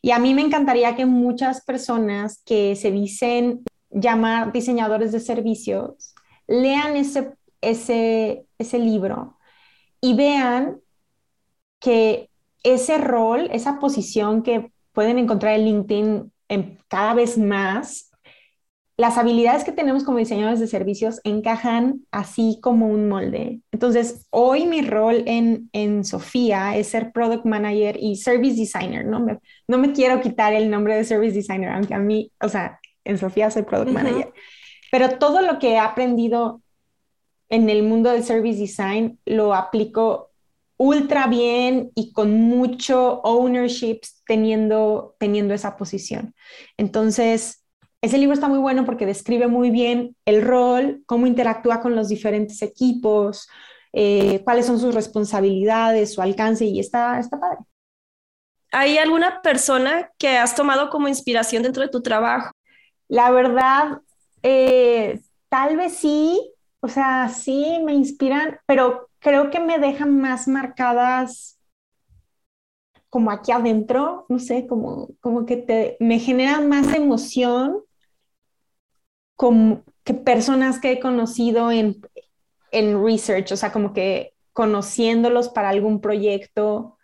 Y 0.00 0.12
a 0.12 0.20
mí 0.20 0.34
me 0.34 0.42
encantaría 0.42 0.94
que 0.94 1.06
muchas 1.06 1.64
personas 1.64 2.40
que 2.44 2.76
se 2.76 2.92
dicen 2.92 3.64
llamar 3.90 4.52
diseñadores 4.52 5.10
de 5.10 5.18
servicios 5.18 6.14
lean 6.46 6.94
ese, 6.94 7.32
ese, 7.60 8.46
ese 8.58 8.78
libro 8.78 9.38
y 10.00 10.14
vean 10.14 10.78
que 11.82 12.30
ese 12.62 12.96
rol, 12.98 13.48
esa 13.52 13.78
posición 13.78 14.42
que 14.42 14.72
pueden 14.92 15.18
encontrar 15.18 15.54
en 15.58 15.64
LinkedIn 15.64 16.32
en 16.48 16.78
cada 16.88 17.14
vez 17.14 17.36
más, 17.36 18.12
las 18.96 19.18
habilidades 19.18 19.64
que 19.64 19.72
tenemos 19.72 20.04
como 20.04 20.18
diseñadores 20.18 20.60
de 20.60 20.66
servicios 20.66 21.20
encajan 21.24 22.06
así 22.12 22.58
como 22.62 22.86
un 22.86 23.08
molde. 23.08 23.60
Entonces, 23.72 24.26
hoy 24.30 24.66
mi 24.66 24.82
rol 24.82 25.24
en, 25.26 25.70
en 25.72 26.04
Sofía 26.04 26.76
es 26.76 26.88
ser 26.88 27.10
product 27.10 27.44
manager 27.44 27.96
y 27.98 28.16
service 28.16 28.56
designer. 28.56 29.04
No 29.04 29.18
me, 29.18 29.38
no 29.66 29.78
me 29.78 29.92
quiero 29.92 30.20
quitar 30.20 30.52
el 30.52 30.70
nombre 30.70 30.94
de 30.94 31.04
service 31.04 31.34
designer, 31.34 31.70
aunque 31.70 31.94
a 31.94 31.98
mí, 31.98 32.30
o 32.40 32.48
sea, 32.48 32.78
en 33.04 33.18
Sofía 33.18 33.50
soy 33.50 33.62
product 33.62 33.90
manager. 33.90 34.32
Pero 34.92 35.18
todo 35.18 35.40
lo 35.40 35.58
que 35.58 35.72
he 35.72 35.78
aprendido 35.78 36.60
en 37.48 37.70
el 37.70 37.82
mundo 37.82 38.10
del 38.10 38.24
service 38.24 38.60
design 38.60 39.18
lo 39.24 39.54
aplico 39.54 40.31
ultra 40.82 41.28
bien 41.28 41.92
y 41.94 42.12
con 42.12 42.32
mucho 42.32 43.20
ownership 43.22 44.00
teniendo, 44.26 45.14
teniendo 45.20 45.54
esa 45.54 45.76
posición. 45.76 46.34
Entonces, 46.76 47.64
ese 48.00 48.18
libro 48.18 48.34
está 48.34 48.48
muy 48.48 48.58
bueno 48.58 48.84
porque 48.84 49.06
describe 49.06 49.46
muy 49.46 49.70
bien 49.70 50.16
el 50.24 50.42
rol, 50.42 51.04
cómo 51.06 51.28
interactúa 51.28 51.80
con 51.80 51.94
los 51.94 52.08
diferentes 52.08 52.60
equipos, 52.62 53.48
eh, 53.92 54.40
cuáles 54.42 54.66
son 54.66 54.80
sus 54.80 54.92
responsabilidades, 54.92 56.14
su 56.14 56.20
alcance 56.20 56.64
y 56.64 56.80
está, 56.80 57.20
está 57.20 57.38
padre. 57.38 57.58
¿Hay 58.72 58.98
alguna 58.98 59.40
persona 59.40 60.10
que 60.18 60.36
has 60.36 60.56
tomado 60.56 60.90
como 60.90 61.06
inspiración 61.06 61.62
dentro 61.62 61.82
de 61.82 61.90
tu 61.90 62.02
trabajo? 62.02 62.50
La 63.06 63.30
verdad, 63.30 64.00
eh, 64.42 65.20
tal 65.48 65.76
vez 65.76 65.92
sí, 65.92 66.52
o 66.80 66.88
sea, 66.88 67.28
sí 67.28 67.78
me 67.84 67.94
inspiran, 67.94 68.58
pero 68.66 69.10
creo 69.22 69.50
que 69.50 69.60
me 69.60 69.78
dejan 69.78 70.20
más 70.20 70.48
marcadas 70.48 71.58
como 73.08 73.30
aquí 73.30 73.52
adentro, 73.52 74.26
no 74.28 74.38
sé, 74.38 74.66
como, 74.66 75.10
como 75.20 75.46
que 75.46 75.56
te, 75.56 75.96
me 76.00 76.18
generan 76.18 76.68
más 76.68 76.94
emoción 76.94 77.82
como 79.36 79.84
que 80.04 80.14
personas 80.14 80.80
que 80.80 80.92
he 80.92 81.00
conocido 81.00 81.70
en, 81.70 82.00
en 82.70 83.04
research, 83.04 83.52
o 83.52 83.56
sea, 83.56 83.72
como 83.72 83.92
que 83.92 84.34
conociéndolos 84.52 85.48
para 85.48 85.70
algún 85.70 86.00
proyecto 86.00 86.96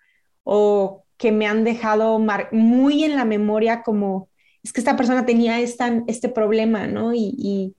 o 0.45 1.05
que 1.17 1.33
me 1.33 1.47
han 1.47 1.65
dejado 1.65 2.21
muy 2.53 3.05
en 3.05 3.17
la 3.17 3.25
memoria 3.25 3.83
como, 3.83 4.29
es 4.63 4.73
que 4.73 4.81
esta 4.81 4.97
persona 4.97 5.27
tenía 5.27 5.61
esta, 5.61 6.03
este 6.07 6.29
problema, 6.29 6.87
¿no? 6.87 7.13
Y, 7.13 7.35
y 7.37 7.77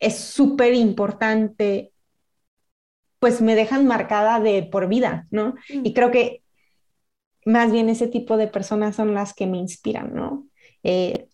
es 0.00 0.18
súper 0.18 0.74
importante 0.74 1.93
pues 3.24 3.40
me 3.40 3.54
dejan 3.54 3.86
marcada 3.86 4.38
de 4.38 4.64
por 4.64 4.86
vida, 4.86 5.26
¿no? 5.30 5.54
Y 5.70 5.78
mm. 5.78 5.92
creo 5.94 6.10
que 6.10 6.42
más 7.46 7.72
bien 7.72 7.88
ese 7.88 8.06
tipo 8.06 8.36
de 8.36 8.48
personas 8.48 8.96
son 8.96 9.14
las 9.14 9.32
que 9.32 9.46
me 9.46 9.56
inspiran, 9.56 10.14
¿no? 10.14 10.46
Eh, 10.82 11.28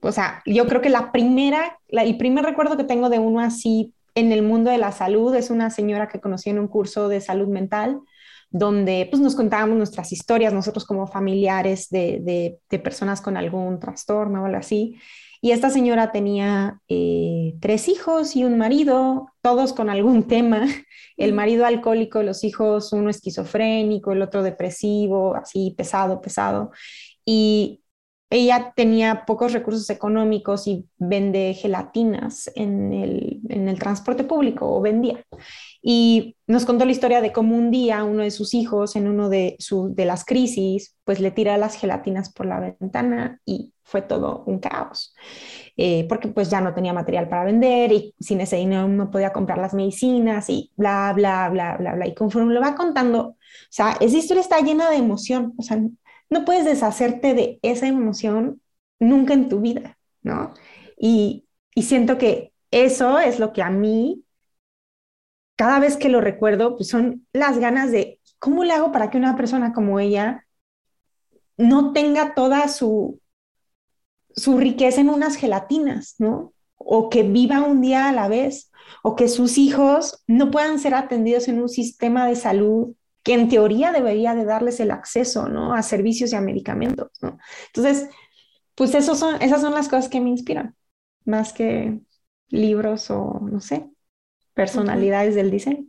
o 0.00 0.12
sea, 0.12 0.40
yo 0.46 0.68
creo 0.68 0.80
que 0.80 0.88
la 0.88 1.10
primera, 1.10 1.80
el 1.88 2.16
primer 2.16 2.44
recuerdo 2.44 2.76
que 2.76 2.84
tengo 2.84 3.08
de 3.08 3.18
uno 3.18 3.40
así 3.40 3.92
en 4.14 4.30
el 4.30 4.44
mundo 4.44 4.70
de 4.70 4.78
la 4.78 4.92
salud 4.92 5.34
es 5.34 5.50
una 5.50 5.68
señora 5.68 6.06
que 6.06 6.20
conocí 6.20 6.48
en 6.48 6.60
un 6.60 6.68
curso 6.68 7.08
de 7.08 7.20
salud 7.20 7.48
mental 7.48 7.98
donde 8.50 9.08
pues 9.10 9.20
nos 9.20 9.34
contábamos 9.34 9.78
nuestras 9.78 10.12
historias, 10.12 10.52
nosotros 10.52 10.84
como 10.84 11.08
familiares 11.08 11.90
de, 11.90 12.20
de, 12.22 12.60
de 12.70 12.78
personas 12.78 13.20
con 13.20 13.36
algún 13.36 13.80
trastorno 13.80 14.42
o 14.42 14.46
algo 14.46 14.58
así. 14.58 14.94
Y 15.42 15.52
esta 15.52 15.70
señora 15.70 16.12
tenía 16.12 16.80
eh, 16.88 17.54
tres 17.60 17.88
hijos 17.88 18.36
y 18.36 18.44
un 18.44 18.58
marido, 18.58 19.32
todos 19.40 19.72
con 19.72 19.88
algún 19.88 20.24
tema. 20.28 20.66
El 21.16 21.32
marido 21.32 21.66
alcohólico, 21.66 22.22
los 22.22 22.44
hijos, 22.44 22.92
uno 22.92 23.10
esquizofrénico, 23.10 24.12
el 24.12 24.22
otro 24.22 24.42
depresivo, 24.42 25.34
así 25.36 25.74
pesado, 25.76 26.20
pesado. 26.20 26.70
Y 27.24 27.79
ella 28.30 28.72
tenía 28.76 29.24
pocos 29.26 29.52
recursos 29.52 29.90
económicos 29.90 30.68
y 30.68 30.86
vende 30.98 31.52
gelatinas 31.54 32.48
en 32.54 32.92
el, 32.92 33.40
en 33.48 33.68
el 33.68 33.78
transporte 33.80 34.22
público 34.22 34.72
o 34.72 34.80
vendía. 34.80 35.24
Y 35.82 36.36
nos 36.46 36.64
contó 36.64 36.84
la 36.84 36.92
historia 36.92 37.20
de 37.20 37.32
cómo 37.32 37.56
un 37.56 37.72
día 37.72 38.04
uno 38.04 38.22
de 38.22 38.30
sus 38.30 38.54
hijos, 38.54 38.94
en 38.94 39.08
uno 39.08 39.28
de, 39.28 39.56
su, 39.58 39.92
de 39.92 40.04
las 40.04 40.24
crisis, 40.24 40.96
pues 41.04 41.18
le 41.18 41.32
tira 41.32 41.58
las 41.58 41.74
gelatinas 41.74 42.32
por 42.32 42.46
la 42.46 42.76
ventana 42.78 43.40
y 43.44 43.72
fue 43.82 44.02
todo 44.02 44.44
un 44.46 44.60
caos. 44.60 45.12
Eh, 45.76 46.06
porque 46.08 46.28
pues 46.28 46.50
ya 46.50 46.60
no 46.60 46.72
tenía 46.72 46.92
material 46.92 47.28
para 47.28 47.44
vender 47.44 47.90
y 47.90 48.14
sin 48.20 48.40
ese 48.40 48.56
dinero 48.56 48.86
no 48.86 49.10
podía 49.10 49.32
comprar 49.32 49.58
las 49.58 49.74
medicinas 49.74 50.48
y 50.50 50.70
bla, 50.76 51.12
bla, 51.16 51.48
bla, 51.48 51.76
bla, 51.78 51.94
bla. 51.94 52.06
Y 52.06 52.14
conforme 52.14 52.54
lo 52.54 52.60
va 52.60 52.76
contando, 52.76 53.20
o 53.20 53.36
sea, 53.70 53.96
esa 53.98 54.16
historia 54.16 54.42
está 54.42 54.60
llena 54.60 54.88
de 54.88 54.98
emoción, 54.98 55.52
o 55.56 55.62
sea, 55.62 55.80
no 56.30 56.44
puedes 56.44 56.64
deshacerte 56.64 57.34
de 57.34 57.58
esa 57.62 57.86
emoción 57.88 58.62
nunca 58.98 59.34
en 59.34 59.48
tu 59.48 59.60
vida, 59.60 59.98
¿no? 60.22 60.54
Y, 60.98 61.46
y 61.74 61.82
siento 61.82 62.18
que 62.18 62.52
eso 62.70 63.18
es 63.18 63.38
lo 63.38 63.52
que 63.52 63.62
a 63.62 63.70
mí 63.70 64.24
cada 65.60 65.78
vez 65.78 65.98
que 65.98 66.08
lo 66.08 66.22
recuerdo, 66.22 66.74
pues 66.74 66.88
son 66.88 67.26
las 67.34 67.58
ganas 67.58 67.90
de, 67.92 68.18
¿cómo 68.38 68.64
le 68.64 68.72
hago 68.72 68.92
para 68.92 69.10
que 69.10 69.18
una 69.18 69.36
persona 69.36 69.74
como 69.74 70.00
ella 70.00 70.46
no 71.58 71.92
tenga 71.92 72.34
toda 72.34 72.66
su, 72.68 73.20
su 74.34 74.56
riqueza 74.56 75.02
en 75.02 75.10
unas 75.10 75.36
gelatinas, 75.36 76.14
¿no? 76.16 76.54
O 76.76 77.10
que 77.10 77.24
viva 77.24 77.60
un 77.60 77.82
día 77.82 78.08
a 78.08 78.12
la 78.12 78.26
vez, 78.28 78.72
o 79.02 79.16
que 79.16 79.28
sus 79.28 79.58
hijos 79.58 80.24
no 80.26 80.50
puedan 80.50 80.78
ser 80.78 80.94
atendidos 80.94 81.46
en 81.48 81.60
un 81.60 81.68
sistema 81.68 82.26
de 82.26 82.36
salud 82.36 82.94
que 83.22 83.34
en 83.34 83.48
teoría 83.48 83.92
debería 83.92 84.34
de 84.34 84.44
darles 84.44 84.80
el 84.80 84.90
acceso, 84.90 85.48
¿no? 85.48 85.74
A 85.74 85.82
servicios 85.82 86.32
y 86.32 86.36
a 86.36 86.40
medicamentos. 86.40 87.08
Entonces, 87.66 88.08
pues 88.74 88.92
son, 89.04 89.40
esas 89.42 89.60
son 89.60 89.74
las 89.74 89.88
cosas 89.88 90.08
que 90.08 90.20
me 90.20 90.30
inspiran, 90.30 90.74
más 91.24 91.52
que 91.52 92.00
libros 92.48 93.10
o, 93.10 93.40
no 93.42 93.60
sé, 93.60 93.88
personalidades 94.54 95.34
del 95.34 95.50
diseño. 95.50 95.84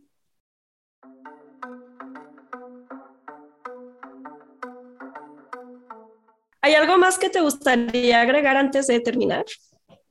¿Hay 6.63 6.75
algo 6.75 6.97
más 6.97 7.17
que 7.17 7.29
te 7.29 7.41
gustaría 7.41 8.21
agregar 8.21 8.55
antes 8.55 8.87
de 8.87 8.99
terminar? 8.99 9.45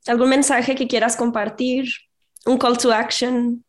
¿Algún 0.07 0.31
mensaje 0.31 0.75
que 0.75 0.89
quieras 0.89 1.17
compartir? 1.17 1.89
¿Un 2.45 2.59
call 2.59 2.77
to 2.79 2.91
action? 2.91 3.65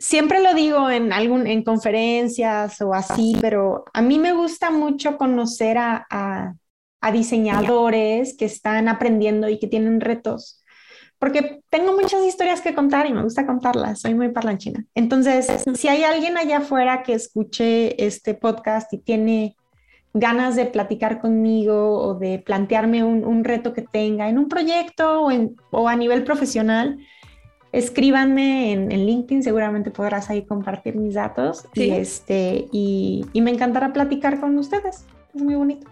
Siempre 0.00 0.42
lo 0.42 0.54
digo 0.54 0.90
en, 0.90 1.12
algún, 1.12 1.46
en 1.46 1.62
conferencias 1.62 2.80
o 2.80 2.94
así, 2.94 3.36
pero 3.40 3.84
a 3.92 4.02
mí 4.02 4.18
me 4.18 4.32
gusta 4.32 4.70
mucho 4.70 5.16
conocer 5.16 5.78
a, 5.78 6.06
a, 6.10 7.12
diseñadores 7.12 8.36
que 8.36 8.46
están 8.46 8.88
aprendiendo 8.88 9.48
y 9.48 9.58
que 9.58 9.66
tienen 9.66 10.00
retos, 10.00 10.62
porque 11.18 11.60
tengo 11.68 11.92
muchas 11.92 12.24
historias 12.24 12.60
que 12.62 12.74
contar 12.74 13.06
y 13.06 13.12
me 13.12 13.22
gusta 13.22 13.46
contarlas, 13.46 14.00
soy 14.00 14.14
muy 14.14 14.30
parlanchina. 14.30 14.84
Entonces, 14.94 15.48
si 15.74 15.88
hay 15.88 16.02
alguien 16.02 16.38
allá 16.38 16.58
afuera 16.58 17.02
que 17.02 17.12
escuche 17.12 18.04
este 18.04 18.34
podcast 18.34 18.92
y 18.92 18.98
tiene 18.98 19.56
ganas 20.12 20.56
de 20.56 20.66
platicar 20.66 21.20
conmigo 21.20 22.00
o 22.00 22.14
de 22.14 22.38
plantearme 22.38 23.04
un, 23.04 23.44
reto 23.44 23.72
que 23.72 23.82
tenga 23.82 24.28
en 24.28 24.38
un 24.38 24.48
proyecto 24.48 25.24
o, 25.24 25.30
o 25.70 25.88
a 25.88 25.96
nivel 25.96 26.24
profesional, 26.24 26.98
escríbanme 27.72 28.72
en, 28.72 28.88
LinkedIn, 28.88 29.42
seguramente 29.42 29.90
podrás 29.90 30.30
ahí 30.30 30.44
compartir 30.44 30.96
mis 30.96 31.14
datos 31.14 31.66
y, 31.74 31.90
este, 31.90 32.68
y, 32.72 33.26
me 33.34 33.50
encantará 33.50 33.92
platicar 33.92 34.40
con 34.40 34.58
ustedes. 34.58 35.04
Es 35.34 35.42
muy 35.42 35.54
bonito. 35.54 35.88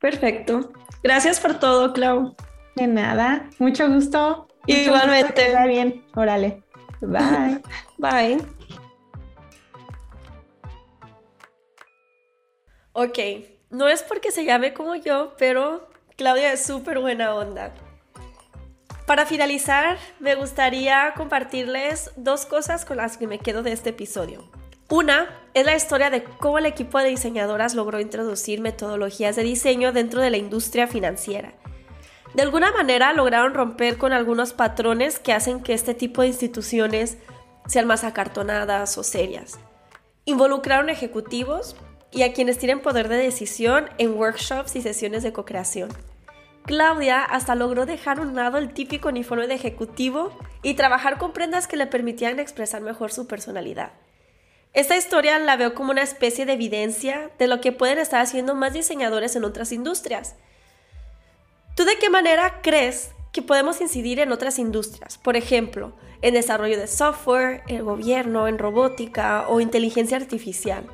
Perfecto. 0.00 0.72
Gracias 1.02 1.40
por 1.40 1.58
todo, 1.58 1.92
Clau. 1.92 2.34
De 2.76 2.86
nada, 2.86 3.48
mucho 3.58 3.88
gusto. 3.88 4.48
Igualmente. 4.66 5.46
Está 5.46 5.66
bien, 5.66 6.04
órale. 6.14 6.62
Bye. 7.00 7.60
Bye. 7.98 8.38
Ok, 12.92 13.18
no 13.70 13.88
es 13.88 14.02
porque 14.02 14.30
se 14.30 14.44
llame 14.44 14.72
como 14.72 14.94
yo, 14.94 15.34
pero 15.38 15.88
Claudia 16.16 16.52
es 16.52 16.64
súper 16.64 16.98
buena 16.98 17.34
onda. 17.34 17.74
Para 19.06 19.24
finalizar, 19.24 19.98
me 20.18 20.34
gustaría 20.34 21.14
compartirles 21.16 22.10
dos 22.16 22.44
cosas 22.44 22.84
con 22.84 22.96
las 22.96 23.16
que 23.16 23.28
me 23.28 23.38
quedo 23.38 23.62
de 23.62 23.70
este 23.70 23.90
episodio. 23.90 24.50
Una 24.88 25.28
es 25.54 25.64
la 25.64 25.76
historia 25.76 26.10
de 26.10 26.24
cómo 26.24 26.58
el 26.58 26.66
equipo 26.66 26.98
de 26.98 27.10
diseñadoras 27.10 27.74
logró 27.74 28.00
introducir 28.00 28.60
metodologías 28.60 29.36
de 29.36 29.44
diseño 29.44 29.92
dentro 29.92 30.20
de 30.20 30.30
la 30.30 30.38
industria 30.38 30.88
financiera. 30.88 31.54
De 32.34 32.42
alguna 32.42 32.72
manera 32.72 33.12
lograron 33.12 33.54
romper 33.54 33.96
con 33.96 34.12
algunos 34.12 34.52
patrones 34.52 35.20
que 35.20 35.32
hacen 35.32 35.62
que 35.62 35.72
este 35.72 35.94
tipo 35.94 36.22
de 36.22 36.28
instituciones 36.28 37.16
sean 37.68 37.86
más 37.86 38.02
acartonadas 38.02 38.98
o 38.98 39.04
serias. 39.04 39.60
Involucraron 40.24 40.90
ejecutivos 40.90 41.76
y 42.10 42.22
a 42.22 42.32
quienes 42.32 42.58
tienen 42.58 42.80
poder 42.80 43.08
de 43.08 43.18
decisión 43.18 43.88
en 43.98 44.14
workshops 44.14 44.74
y 44.74 44.82
sesiones 44.82 45.22
de 45.22 45.32
co-creación. 45.32 45.90
Claudia 46.66 47.22
hasta 47.22 47.54
logró 47.54 47.86
dejar 47.86 48.18
un 48.18 48.34
lado 48.34 48.58
el 48.58 48.72
típico 48.72 49.08
uniforme 49.08 49.46
de 49.46 49.54
ejecutivo 49.54 50.36
y 50.62 50.74
trabajar 50.74 51.16
con 51.16 51.32
prendas 51.32 51.68
que 51.68 51.76
le 51.76 51.86
permitían 51.86 52.40
expresar 52.40 52.82
mejor 52.82 53.12
su 53.12 53.28
personalidad. 53.28 53.92
Esta 54.72 54.96
historia 54.96 55.38
la 55.38 55.56
veo 55.56 55.74
como 55.74 55.92
una 55.92 56.02
especie 56.02 56.44
de 56.44 56.54
evidencia 56.54 57.30
de 57.38 57.46
lo 57.46 57.60
que 57.60 57.72
pueden 57.72 57.98
estar 57.98 58.20
haciendo 58.20 58.54
más 58.54 58.72
diseñadores 58.72 59.36
en 59.36 59.44
otras 59.44 59.72
industrias. 59.72 60.34
¿Tú 61.76 61.84
de 61.84 61.96
qué 61.98 62.10
manera 62.10 62.60
crees 62.62 63.10
que 63.32 63.42
podemos 63.42 63.80
incidir 63.80 64.18
en 64.18 64.32
otras 64.32 64.58
industrias? 64.58 65.18
Por 65.18 65.36
ejemplo, 65.36 65.92
en 66.20 66.34
desarrollo 66.34 66.78
de 66.78 66.88
software, 66.88 67.62
en 67.68 67.84
gobierno, 67.84 68.48
en 68.48 68.58
robótica 68.58 69.46
o 69.48 69.60
inteligencia 69.60 70.16
artificial. 70.16 70.84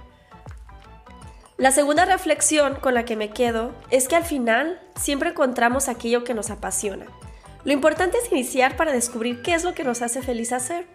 La 1.59 1.71
segunda 1.71 2.05
reflexión 2.05 2.77
con 2.77 2.95
la 2.95 3.05
que 3.05 3.17
me 3.17 3.31
quedo 3.31 3.75
es 3.91 4.09
que 4.09 4.17
al 4.17 4.25
final 4.25 4.81
siempre 4.97 5.31
encontramos 5.31 5.89
aquello 5.89 6.25
que 6.25 6.35
nos 6.35 6.51
apasiona. 6.51 7.07
Lo 7.65 7.73
importante 7.73 8.19
es 8.19 8.33
iniciar 8.33 8.77
para 8.77 8.93
descubrir 8.93 9.43
qué 9.43 9.55
es 9.55 9.63
lo 9.63 9.75
que 9.75 9.85
nos 9.85 10.03
hace 10.03 10.23
feliz 10.23 10.53
hacer. 10.53 10.87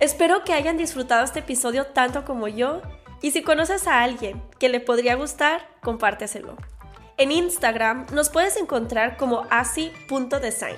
Espero 0.00 0.44
que 0.44 0.52
hayan 0.52 0.76
disfrutado 0.76 1.24
este 1.24 1.40
episodio 1.40 1.86
tanto 1.86 2.24
como 2.24 2.46
yo 2.46 2.82
y 3.22 3.30
si 3.30 3.42
conoces 3.42 3.86
a 3.86 4.02
alguien 4.02 4.42
que 4.58 4.68
le 4.68 4.80
podría 4.80 5.14
gustar, 5.14 5.66
compárteselo. 5.82 6.56
En 7.16 7.32
Instagram 7.32 8.06
nos 8.12 8.28
puedes 8.28 8.56
encontrar 8.56 9.16
como 9.16 9.46
asi.design. 9.50 10.76